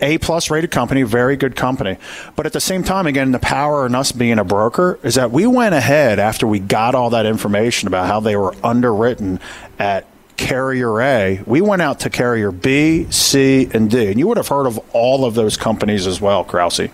[0.00, 1.96] A plus rated company, very good company.
[2.36, 5.30] But at the same time, again, the power in us being a broker is that
[5.30, 9.40] we went ahead after we got all that information about how they were underwritten
[9.78, 14.06] at carrier A, we went out to carrier B, C, and D.
[14.06, 16.88] And you would have heard of all of those companies as well, Krause.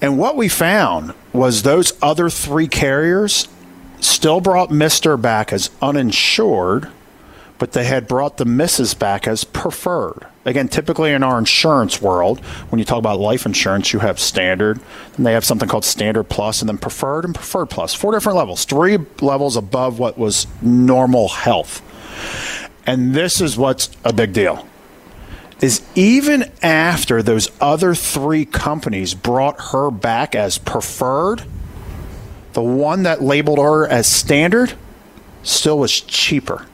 [0.00, 3.48] And what we found was those other three carriers
[4.00, 5.20] still brought Mr.
[5.20, 6.88] back as uninsured,
[7.62, 8.98] but they had brought the Mrs.
[8.98, 10.26] back as preferred.
[10.44, 14.80] Again, typically in our insurance world, when you talk about life insurance, you have standard,
[15.16, 17.94] and they have something called standard plus, and then preferred and preferred plus.
[17.94, 21.80] Four different levels, three levels above what was normal health.
[22.84, 24.66] And this is what's a big deal.
[25.60, 31.44] Is even after those other three companies brought her back as preferred,
[32.54, 34.72] the one that labeled her as standard
[35.44, 36.66] still was cheaper.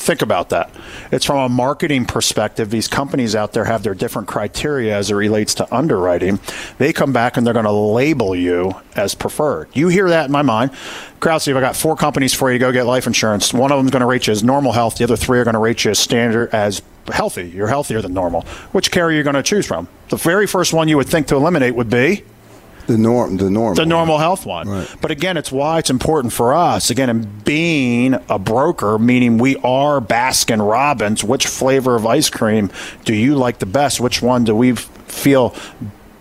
[0.00, 0.70] Think about that.
[1.12, 2.70] It's from a marketing perspective.
[2.70, 6.40] These companies out there have their different criteria as it relates to underwriting.
[6.78, 9.68] They come back and they're going to label you as preferred.
[9.74, 10.70] You hear that in my mind.
[11.20, 13.52] Krause, If I got four companies for you to go get life insurance.
[13.52, 14.96] One of them is going to rate you as normal health.
[14.96, 16.80] The other three are going to rate you as standard as
[17.12, 17.50] healthy.
[17.50, 18.46] You're healthier than normal.
[18.72, 19.86] Which carrier are you going to choose from?
[20.08, 22.24] The very first one you would think to eliminate would be
[22.90, 24.68] the norm, the normal, the normal health one.
[24.68, 24.96] Right.
[25.00, 26.90] But again, it's why it's important for us.
[26.90, 31.22] Again, in being a broker, meaning we are Baskin Robbins.
[31.22, 32.70] Which flavor of ice cream
[33.04, 34.00] do you like the best?
[34.00, 35.54] Which one do we feel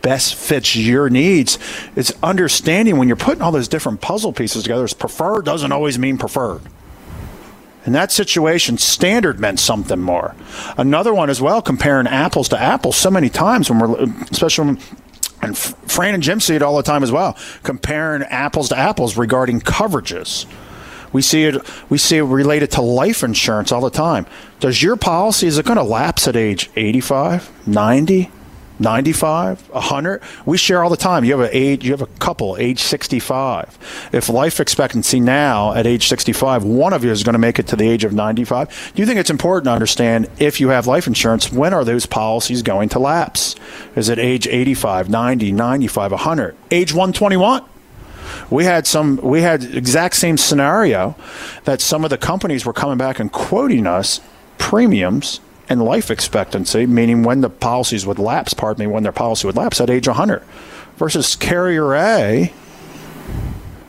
[0.04, 1.58] best fits your needs?
[1.96, 4.88] It's understanding when you're putting all those different puzzle pieces together.
[4.88, 6.62] Preferred doesn't always mean preferred.
[7.86, 10.36] In that situation, standard meant something more.
[10.78, 12.96] Another one as well, comparing apples to apples.
[12.96, 14.80] So many times when we're, especially when
[15.42, 19.18] and Fran and Jim see it all the time as well, comparing apples to apples
[19.18, 20.46] regarding coverages.
[21.12, 21.56] We see it.
[21.90, 24.26] We see it related to life insurance all the time.
[24.60, 28.32] Does your policy is it going to lapse at age 85, 90?
[28.80, 30.22] 95, 100.
[30.46, 31.26] We share all the time.
[31.26, 34.10] You have a age, you have a couple age 65.
[34.14, 37.68] If life expectancy now at age 65, one of you is going to make it
[37.68, 38.94] to the age of 95.
[38.96, 42.06] Do you think it's important to understand if you have life insurance, when are those
[42.06, 43.56] policies going to lapse?
[43.96, 47.66] Is it age 85, 90, 95, 100, age 121?
[48.50, 51.16] we had some we had exact same scenario
[51.66, 54.22] that some of the companies were coming back and quoting us
[54.58, 55.40] premiums
[55.70, 59.56] and life expectancy, meaning when the policies would lapse, pardon me, when their policy would
[59.56, 60.44] lapse at age 100,
[60.98, 62.52] versus carrier A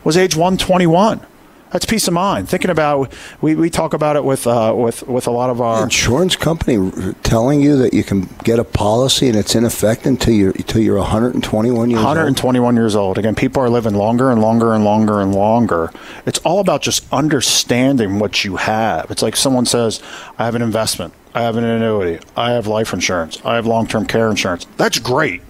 [0.03, 1.25] was age 121.
[1.71, 2.49] That's peace of mind.
[2.49, 5.83] Thinking about we, we talk about it with uh, with with a lot of our
[5.83, 6.91] insurance company
[7.23, 10.81] telling you that you can get a policy and it's in effect until you're until
[10.81, 12.75] you're 121 years 121 old.
[12.77, 13.17] years old.
[13.17, 15.91] Again, people are living longer and longer and longer and longer.
[16.25, 19.09] It's all about just understanding what you have.
[19.09, 20.01] It's like someone says,
[20.37, 21.13] "I have an investment.
[21.33, 22.23] I have an annuity.
[22.35, 23.39] I have life insurance.
[23.45, 25.41] I have long-term care insurance." That's great.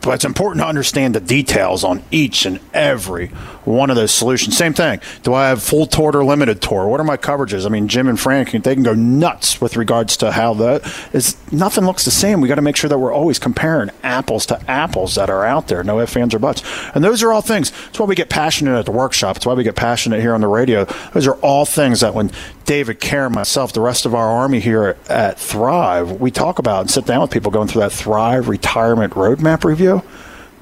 [0.00, 3.28] But it's important to understand the details on each and every
[3.64, 4.54] one of those solutions.
[4.54, 5.00] Same thing.
[5.22, 6.90] Do I have full tort or limited tort?
[6.90, 7.64] What are my coverages?
[7.64, 10.82] I mean, Jim and Frank, they can go nuts with regards to how that
[11.14, 11.38] is.
[11.50, 12.42] Nothing looks the same.
[12.42, 15.68] We got to make sure that we're always comparing apples to apples that are out
[15.68, 15.82] there.
[15.82, 16.62] No ifs, ands, or buts.
[16.94, 17.70] And those are all things.
[17.70, 19.36] That's why we get passionate at the workshop.
[19.36, 20.84] It's why we get passionate here on the radio.
[21.14, 22.30] Those are all things that when
[22.64, 26.90] David Kerr, myself, the rest of our army here at Thrive, we talk about and
[26.90, 30.02] sit down with people going through that Thrive retirement roadmap review.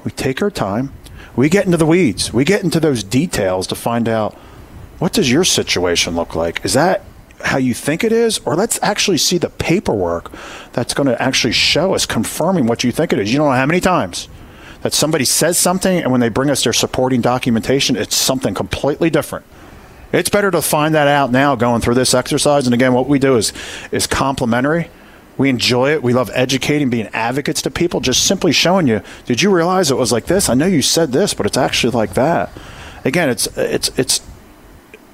[0.03, 0.91] We take our time.
[1.35, 2.33] We get into the weeds.
[2.33, 4.33] We get into those details to find out
[4.99, 6.63] what does your situation look like?
[6.65, 7.03] Is that
[7.41, 8.39] how you think it is?
[8.39, 10.31] Or let's actually see the paperwork
[10.73, 13.31] that's going to actually show us, confirming what you think it is.
[13.31, 14.27] You don't know how many times
[14.81, 19.09] that somebody says something and when they bring us their supporting documentation, it's something completely
[19.09, 19.45] different.
[20.13, 22.65] It's better to find that out now going through this exercise.
[22.65, 23.51] And again, what we do is
[23.91, 24.89] is complimentary.
[25.35, 26.03] We enjoy it.
[26.03, 29.97] We love educating, being advocates to people, just simply showing you, did you realize it
[29.97, 30.47] was like this?
[30.47, 32.51] I know you said this, but it's actually like that.
[33.03, 34.21] Again, it's it's it's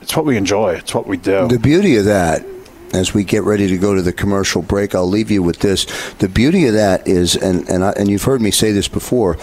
[0.01, 0.73] it's what we enjoy.
[0.73, 1.47] It's what we do.
[1.47, 2.45] The beauty of that
[2.93, 5.85] as we get ready to go to the commercial break, I'll leave you with this.
[6.15, 9.38] The beauty of that is, and and, I, and you've heard me say this before,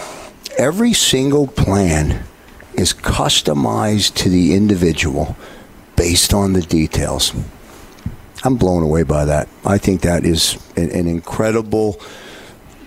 [0.57, 2.23] every single plan
[2.77, 5.35] is customized to the individual
[5.95, 7.33] based on the details.
[8.43, 9.49] I'm blown away by that.
[9.65, 11.99] I think that is an, an incredible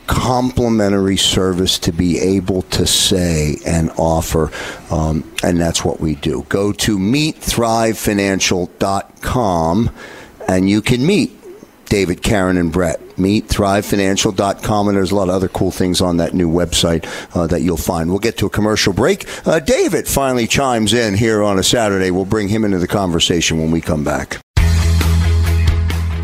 [0.07, 4.50] complimentary service to be able to say and offer,
[4.90, 6.44] um, and that's what we do.
[6.48, 9.90] Go to meetthrivefinancial.com
[10.48, 11.39] and you can meet
[11.90, 13.18] David, Karen, and Brett.
[13.18, 17.05] Meet thrivefinancial.com, and there's a lot of other cool things on that new website
[17.37, 18.09] uh, that you'll find.
[18.09, 19.26] We'll get to a commercial break.
[19.46, 22.11] Uh, David finally chimes in here on a Saturday.
[22.11, 24.40] We'll bring him into the conversation when we come back.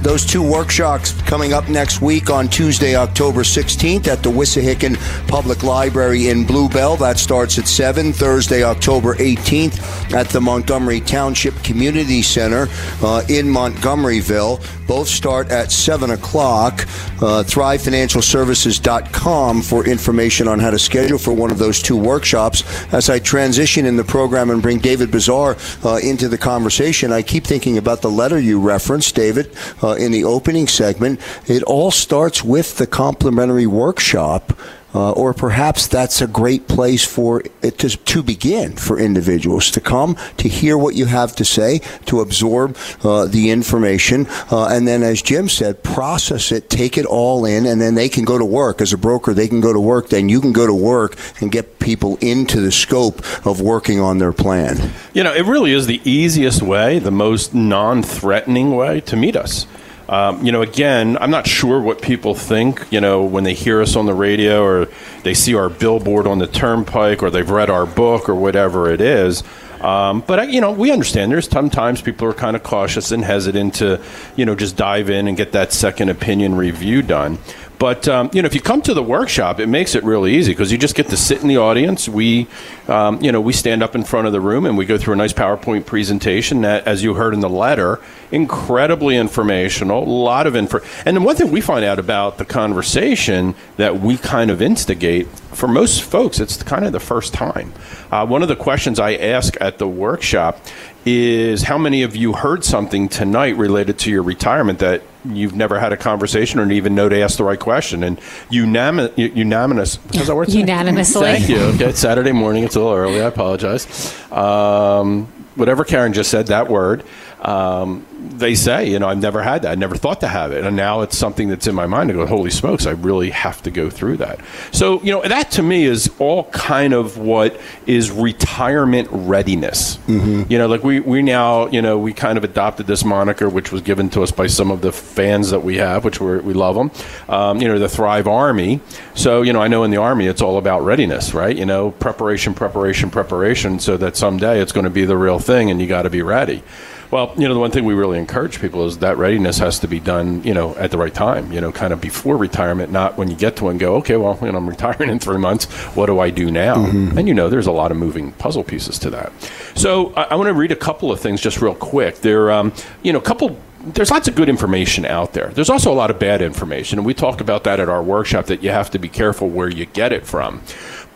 [0.03, 5.65] Those two workshops coming up next week on Tuesday, October 16th at the Wissahickon Public
[5.65, 6.97] Library in Blue Bell.
[6.97, 8.13] That starts at 7.
[8.13, 12.69] Thursday, October 18th at the Montgomery Township Community Center
[13.03, 14.61] uh, in Montgomeryville.
[14.87, 16.83] Both start at 7 o'clock.
[17.17, 22.63] Uh, ThriveFinancialServices.com for information on how to schedule for one of those two workshops.
[22.93, 27.23] As I transition in the program and bring David Bezar uh, into the conversation, I
[27.23, 29.51] keep thinking about the letter you referenced, David.
[29.83, 34.53] Uh, in the opening segment, it all starts with the complimentary workshop.
[34.95, 39.79] Uh, or perhaps that's a great place for it to, to begin for individuals to
[39.79, 44.89] come to hear what you have to say, to absorb uh, the information, uh, and
[44.89, 48.39] then, as Jim said, process it, take it all in, and then they can go
[48.39, 48.81] to work.
[48.81, 50.09] As a broker, they can go to work.
[50.09, 54.17] Then you can go to work and get people into the scope of working on
[54.17, 54.93] their plan.
[55.13, 59.67] You know, it really is the easiest way, the most non-threatening way to meet us.
[60.09, 63.83] Um, you know, again, I'm not sure what people think, you know, when they hear
[63.83, 64.89] us on the radio or
[65.25, 69.01] they see our billboard on the turnpike or they've read our book or whatever it
[69.01, 69.43] is.
[69.81, 71.31] Um, but you know, we understand.
[71.31, 74.03] There's sometimes people are kind of cautious and hesitant to,
[74.35, 77.39] you know, just dive in and get that second opinion review done.
[77.79, 80.53] But um, you know, if you come to the workshop, it makes it really easy
[80.53, 82.09] because you just get to sit in the audience.
[82.09, 82.47] We,
[82.89, 85.15] um, you know, we stand up in front of the room and we go through
[85.15, 88.01] a nice PowerPoint presentation that, as you heard in the letter,
[88.33, 90.81] incredibly informational, a lot of info.
[91.05, 95.69] And one thing we find out about the conversation that we kind of instigate for
[95.69, 97.73] most folks, it's kind of the first time.
[98.11, 100.61] Uh, one of the questions I ask at the workshop
[101.05, 105.03] is how many of you heard something tonight related to your retirement that
[105.35, 108.03] you've never had a conversation or even know to ask the right question?
[108.03, 108.21] And
[108.51, 110.49] unanimous, unanimous, how's that word?
[110.51, 111.23] Unanimously.
[111.23, 111.57] Thank you.
[111.77, 112.65] Okay, it's Saturday morning.
[112.65, 113.21] It's a little early.
[113.21, 114.15] I apologize.
[114.33, 117.03] Um, whatever Karen just said, that word
[117.47, 119.71] um, they say, you know, I've never had that.
[119.71, 120.65] I never thought to have it.
[120.65, 122.11] And now it's something that's in my mind.
[122.11, 124.41] I go, holy smokes, I really have to go through that.
[124.73, 129.99] So, you know, that to me is all kind of what is retirement readiness.
[130.09, 130.51] Mm-hmm.
[130.51, 133.71] You know, like we, we now, you know, we kind of adopted this moniker, which
[133.71, 136.53] was given to us by some of the fans that we have, which we we
[136.53, 136.91] love them,
[137.29, 138.81] um, you know, the Thrive Army.
[139.15, 141.57] So, you know, I know in the Army it's all about readiness, right?
[141.57, 145.71] You know, preparation, preparation, preparation, so that someday it's going to be the real thing
[145.71, 146.65] and you got to be ready.
[147.11, 149.89] Well, you know, the one thing we really encourage people is that readiness has to
[149.89, 153.17] be done, you know, at the right time, you know, kind of before retirement, not
[153.17, 155.67] when you get to and go, okay, well, you know, I'm retiring in three months.
[155.95, 156.77] What do I do now?
[156.77, 157.19] Mm-hmm.
[157.19, 159.33] And, you know, there's a lot of moving puzzle pieces to that.
[159.75, 162.17] So I, I want to read a couple of things just real quick.
[162.17, 165.49] There, um, you know, a couple there's lots of good information out there.
[165.49, 168.47] There's also a lot of bad information, and we talked about that at our workshop.
[168.47, 170.63] That you have to be careful where you get it from.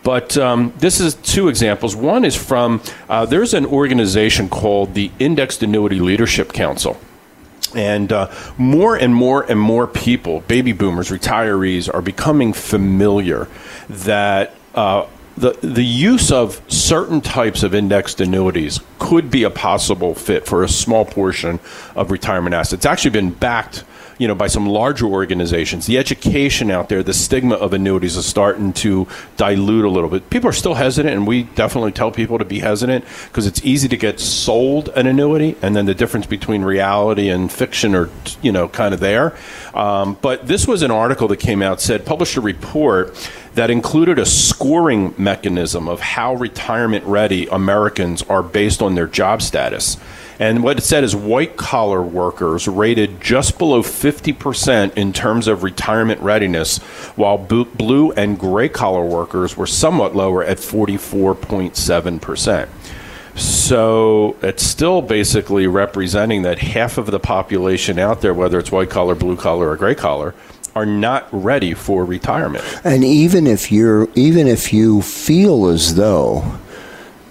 [0.03, 1.95] But um, this is two examples.
[1.95, 6.99] One is from uh, there's an organization called the Indexed Annuity Leadership Council.
[7.75, 13.47] And uh, more and more and more people, baby boomers, retirees, are becoming familiar
[13.87, 20.13] that uh, the, the use of certain types of indexed annuities could be a possible
[20.13, 21.59] fit for a small portion
[21.95, 22.73] of retirement assets.
[22.73, 23.85] It's actually been backed
[24.21, 25.87] you know, by some larger organizations.
[25.87, 30.29] The education out there, the stigma of annuities is starting to dilute a little bit.
[30.29, 33.87] People are still hesitant, and we definitely tell people to be hesitant because it's easy
[33.87, 38.11] to get sold an annuity, and then the difference between reality and fiction are,
[38.43, 39.35] you know, kind of there.
[39.73, 43.17] Um, but this was an article that came out said published a report
[43.55, 49.41] that included a scoring mechanism of how retirement ready Americans are based on their job
[49.41, 49.97] status.
[50.39, 55.63] And what it said is white collar workers rated just below 50% in terms of
[55.63, 56.79] retirement readiness,
[57.15, 62.69] while blue and gray collar workers were somewhat lower at 44.7%.
[63.35, 68.89] So it's still basically representing that half of the population out there, whether it's white
[68.89, 70.33] collar, blue collar, or gray collar,
[70.75, 72.63] are not ready for retirement.
[72.83, 76.59] And even if you're even if you feel as though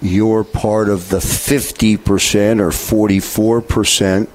[0.01, 4.27] you're part of the 50% or 44%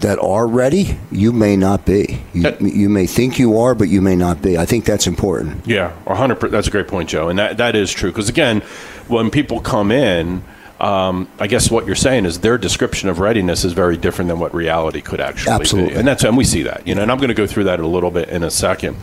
[0.00, 2.22] that are ready, you may not be.
[2.32, 4.58] You, you, may think you are, but you may not be.
[4.58, 5.66] I think that's important.
[5.66, 6.52] Yeah, one hundred percent.
[6.52, 7.28] that's a great point, Joe.
[7.28, 8.10] And that, that is true.
[8.10, 8.60] Because, again,
[9.08, 10.42] when people come in,
[10.80, 14.38] um, I guess what you're saying is their description of readiness is very different than
[14.38, 15.92] what reality could actually Absolutely.
[15.92, 15.98] be.
[15.98, 17.80] And that's and we see that, you know, and I'm going to go through that
[17.80, 18.96] a little bit in a second.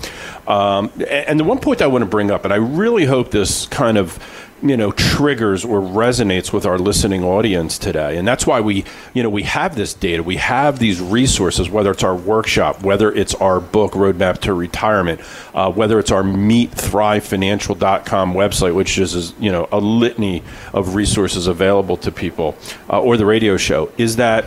[0.48, 3.68] Um, and the one point I want to bring up, and I really hope this
[3.68, 4.18] kind of
[4.62, 8.18] you know triggers or resonates with our listening audience today.
[8.18, 10.24] And that's why we you know we have this data.
[10.24, 15.22] We have these resources whether it's our workshop whether it's our book roadmap to retirement
[15.54, 20.44] uh, whether it's our meet thrivefinancial.com website which is you know a litany
[20.74, 22.56] of resources available to people
[22.90, 23.92] uh, or the radio show.
[23.98, 24.46] Is that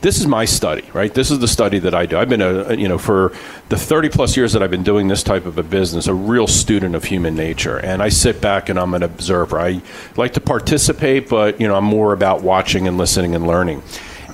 [0.00, 1.12] this is my study, right?
[1.12, 2.16] This is the study that I do.
[2.16, 3.32] I've been a, you know, for
[3.68, 6.46] the 30 plus years that I've been doing this type of a business, a real
[6.46, 7.78] student of human nature.
[7.78, 9.60] And I sit back and I'm an observer.
[9.60, 9.82] I
[10.16, 13.82] like to participate, but, you know, I'm more about watching and listening and learning.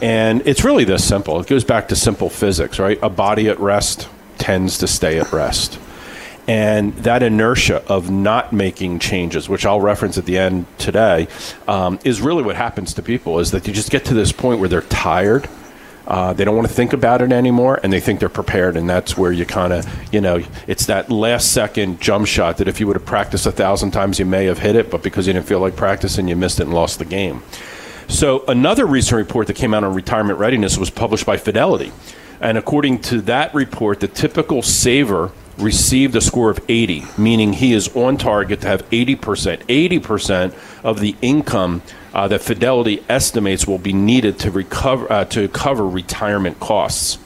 [0.00, 1.40] And it's really this simple.
[1.40, 2.98] It goes back to simple physics, right?
[3.02, 4.08] A body at rest
[4.38, 5.80] tends to stay at rest.
[6.48, 11.26] And that inertia of not making changes, which I'll reference at the end today,
[11.66, 13.40] um, is really what happens to people.
[13.40, 15.48] Is that you just get to this point where they're tired,
[16.06, 18.88] uh, they don't want to think about it anymore, and they think they're prepared, and
[18.88, 19.84] that's where you kind of,
[20.14, 23.52] you know, it's that last second jump shot that if you would have practiced a
[23.52, 26.36] thousand times, you may have hit it, but because you didn't feel like practicing, you
[26.36, 27.42] missed it and lost the game.
[28.06, 31.92] So another recent report that came out on retirement readiness was published by Fidelity,
[32.40, 37.72] and according to that report, the typical saver received a score of 80, meaning he
[37.72, 39.18] is on target to have 80%,
[39.64, 40.54] 80%
[40.84, 41.82] of the income
[42.12, 47.18] uh, that Fidelity estimates will be needed to recover uh, to cover retirement costs.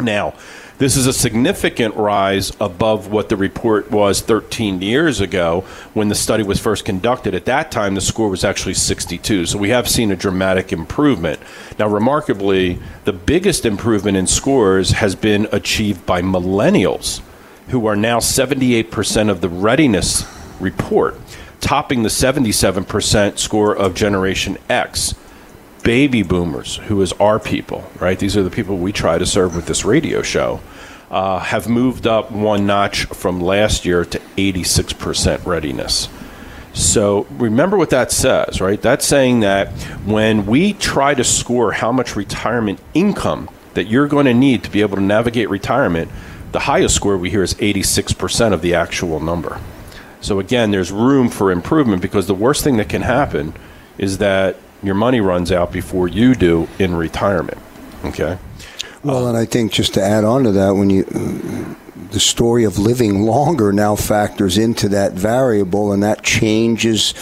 [0.00, 0.34] Now,
[0.76, 5.60] this is a significant rise above what the report was 13 years ago
[5.92, 7.32] when the study was first conducted.
[7.32, 9.46] At that time, the score was actually 62.
[9.46, 11.38] So we have seen a dramatic improvement.
[11.78, 17.20] Now, remarkably, the biggest improvement in scores has been achieved by millennials
[17.68, 20.26] who are now 78% of the readiness
[20.60, 21.18] report,
[21.60, 25.14] topping the 77% score of Generation X.
[25.82, 28.18] Baby boomers, who is our people, right?
[28.18, 30.60] These are the people we try to serve with this radio show,
[31.10, 36.08] uh, have moved up one notch from last year to 86% readiness.
[36.72, 38.80] So remember what that says, right?
[38.80, 39.70] That's saying that
[40.04, 44.70] when we try to score how much retirement income that you're going to need to
[44.70, 46.10] be able to navigate retirement,
[46.54, 49.60] the highest score we hear is 86% of the actual number.
[50.20, 53.54] So again, there's room for improvement because the worst thing that can happen
[53.98, 57.58] is that your money runs out before you do in retirement.
[58.04, 58.38] Okay.
[59.02, 61.02] Well, and I think just to add on to that, when you
[62.12, 67.14] the story of living longer now factors into that variable, and that changes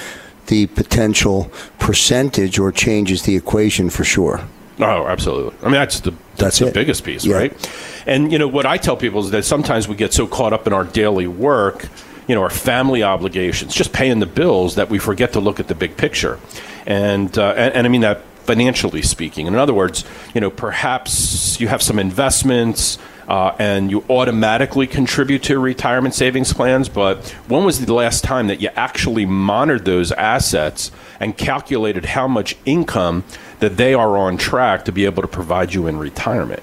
[0.49, 4.47] the potential percentage or changes the equation for sure.
[4.79, 5.57] Oh, absolutely.
[5.63, 7.37] I mean, that's the that's, that's the biggest piece, yeah.
[7.37, 7.71] right?
[8.07, 10.67] And you know what I tell people is that sometimes we get so caught up
[10.67, 11.89] in our daily work,
[12.27, 15.69] you know, our family obligations, just paying the bills, that we forget to look at
[15.69, 16.39] the big picture.
[16.87, 19.47] And uh, and, and I mean that financially speaking.
[19.47, 20.05] In other words,
[20.35, 26.53] you know, perhaps you have some investments uh, and you automatically contribute to retirement savings
[26.53, 26.89] plans.
[26.89, 32.27] But when was the last time that you actually monitored those assets and calculated how
[32.27, 33.25] much income
[33.63, 36.63] that they are on track to be able to provide you in retirement?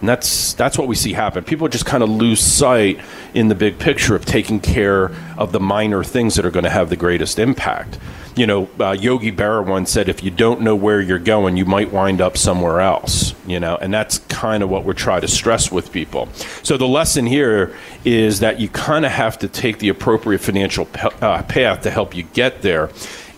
[0.00, 1.44] And that's that's what we see happen.
[1.44, 2.98] People just kind of lose sight
[3.34, 6.70] in the big picture of taking care of the minor things that are going to
[6.70, 7.98] have the greatest impact
[8.36, 11.64] you know, uh, Yogi Berra once said, if you don't know where you're going, you
[11.64, 15.28] might wind up somewhere else, you know, and that's kind of what we're trying to
[15.28, 16.28] stress with people.
[16.62, 20.88] So the lesson here is that you kind of have to take the appropriate financial
[21.20, 22.90] uh, path to help you get there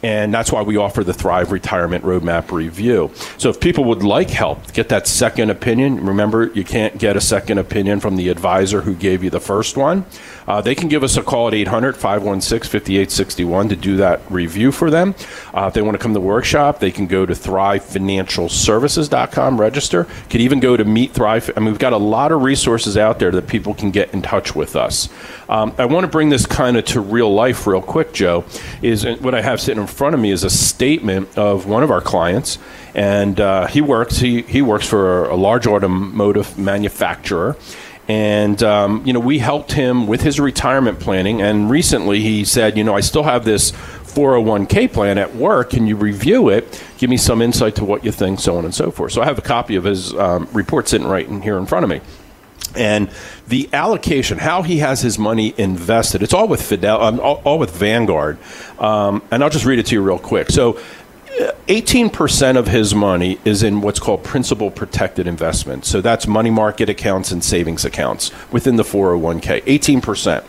[0.05, 3.11] and that's why we offer the Thrive Retirement Roadmap Review.
[3.39, 6.05] So if people would like help, get that second opinion.
[6.05, 9.79] Remember, you can't get a second opinion from the advisor who gave you the first
[9.79, 10.05] one.
[10.47, 14.71] Uh, they can give us a call at 800 516 5861 to do that review
[14.73, 15.15] for them.
[15.55, 20.07] Uh, if they want to come to the workshop, they can go to thrivefinancialservices.com, register.
[20.29, 21.51] Could even go to Meet Thrive.
[21.57, 24.21] I mean, we've got a lot of resources out there that people can get in
[24.21, 25.09] touch with us.
[25.49, 28.45] Um, I want to bring this kind of to real life real quick, Joe.
[28.83, 31.91] Is what I have sitting in front of me is a statement of one of
[31.91, 32.59] our clients,
[32.95, 34.19] and uh, he works.
[34.19, 37.57] He he works for a large automotive manufacturer.
[38.07, 41.41] And um, you know, we helped him with his retirement planning.
[41.41, 45.71] And recently, he said, "You know, I still have this 401k plan at work.
[45.71, 46.83] Can you review it?
[46.99, 49.25] Give me some insight to what you think, so on and so forth." So I
[49.25, 52.01] have a copy of his um, report sitting right in here in front of me
[52.77, 53.11] and
[53.49, 57.59] the allocation, how he has his money invested, it's all with Fidel, um, all, all,
[57.59, 58.39] with Vanguard.
[58.79, 60.51] Um, and I'll just read it to you real quick.
[60.51, 60.81] So,
[61.67, 65.89] 18% uh, of his money is in what's called principal protected investments.
[65.89, 69.65] So that's money market accounts and savings accounts within the 401k.
[69.65, 70.45] 18%.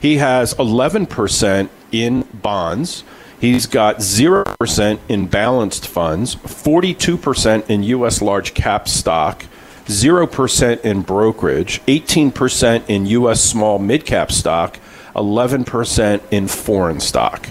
[0.00, 3.04] He has 11% in bonds.
[3.40, 8.22] He's got 0% in balanced funds, 42% in U.S.
[8.22, 9.44] large cap stock,
[9.86, 13.42] 0% in brokerage, 18% in U.S.
[13.42, 14.78] small mid cap stock,
[15.14, 17.50] 11% in foreign stock.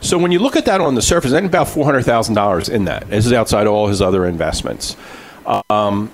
[0.00, 3.08] So when you look at that on the surface, then about $400,000 in that.
[3.08, 4.96] This is outside all his other investments.
[5.70, 6.10] Um,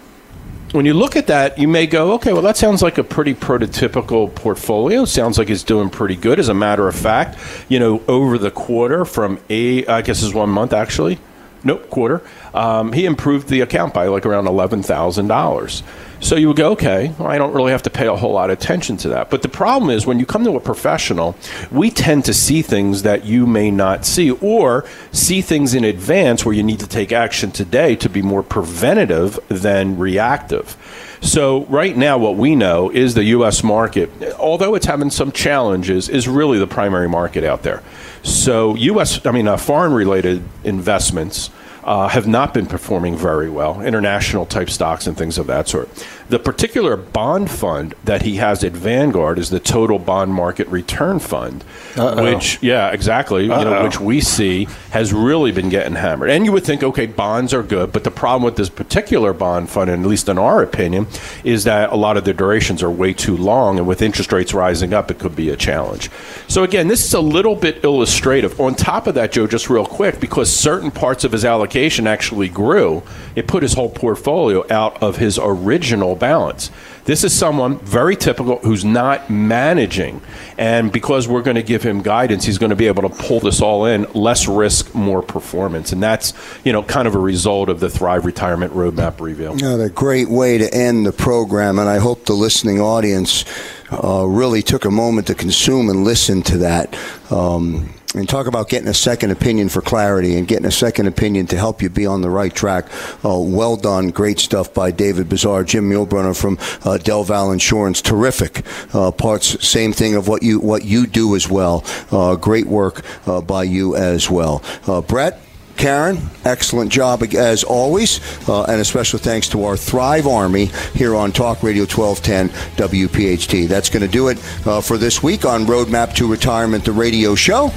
[0.72, 3.34] when you look at that, you may go, okay, well, that sounds like a pretty
[3.34, 5.04] prototypical portfolio.
[5.04, 6.40] Sounds like it's doing pretty good.
[6.40, 7.38] As a matter of fact,
[7.68, 11.18] you know, over the quarter from a, I guess is one month actually,
[11.64, 15.82] nope, quarter, um, he improved the account by like around $11,000.
[16.20, 18.48] So you would go, okay, well, I don't really have to pay a whole lot
[18.48, 19.28] of attention to that.
[19.28, 21.36] But the problem is when you come to a professional,
[21.70, 26.44] we tend to see things that you may not see or see things in advance
[26.44, 30.78] where you need to take action today to be more preventative than reactive.
[31.20, 33.62] So right now, what we know is the U.S.
[33.62, 37.82] market, although it's having some challenges, is really the primary market out there.
[38.24, 39.24] So U.S.
[39.26, 41.50] I mean, uh, foreign-related investments
[41.84, 45.88] uh, have not been performing very well, international type stocks and things of that sort.
[46.28, 51.18] The particular bond fund that he has at Vanguard is the Total Bond Market Return
[51.18, 51.64] Fund,
[51.96, 52.24] Uh-oh.
[52.24, 56.30] which, yeah, exactly, you know, which we see has really been getting hammered.
[56.30, 59.68] And you would think, okay, bonds are good, but the problem with this particular bond
[59.68, 61.06] fund, and at least in our opinion,
[61.44, 64.54] is that a lot of the durations are way too long, and with interest rates
[64.54, 66.10] rising up, it could be a challenge.
[66.48, 68.58] So again, this is a little bit illustrative.
[68.58, 72.48] On top of that, Joe, just real quick, because certain parts of his allocation actually
[72.48, 73.02] grew,
[73.36, 76.70] it put his whole portfolio out of his original balance.
[77.04, 80.22] This is someone very typical who's not managing.
[80.56, 83.40] And because we're going to give him guidance, he's going to be able to pull
[83.40, 85.92] this all in, less risk, more performance.
[85.92, 86.32] And that's,
[86.64, 89.54] you know, kind of a result of the Thrive Retirement Roadmap review.
[89.56, 91.78] Yeah, a great way to end the program.
[91.78, 93.44] And I hope the listening audience
[93.90, 96.96] uh, really took a moment to consume and listen to that.
[97.30, 101.46] Um, and talk about getting a second opinion for clarity and getting a second opinion
[101.48, 102.86] to help you be on the right track.
[103.24, 104.10] Uh, well done.
[104.10, 108.00] Great stuff by David Bezar, Jim Muehlbrunner from uh, Del Val Insurance.
[108.00, 108.64] Terrific
[108.94, 109.66] uh, parts.
[109.66, 111.84] Same thing of what you what you do as well.
[112.10, 114.62] Uh, great work uh, by you as well.
[114.86, 115.40] Uh, Brett.
[115.76, 121.14] Karen, excellent job as always, uh, and a special thanks to our Thrive Army here
[121.14, 123.68] on Talk Radio 1210 WPHT.
[123.68, 127.34] That's going to do it uh, for this week on Roadmap to Retirement, the radio
[127.34, 127.70] show.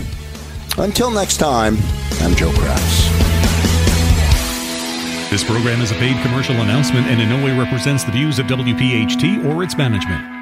[0.78, 1.78] Until next time,
[2.22, 3.28] I'm Joe Kraus.
[5.30, 8.46] This program is a paid commercial announcement and in no way represents the views of
[8.46, 10.37] WPHT or its management.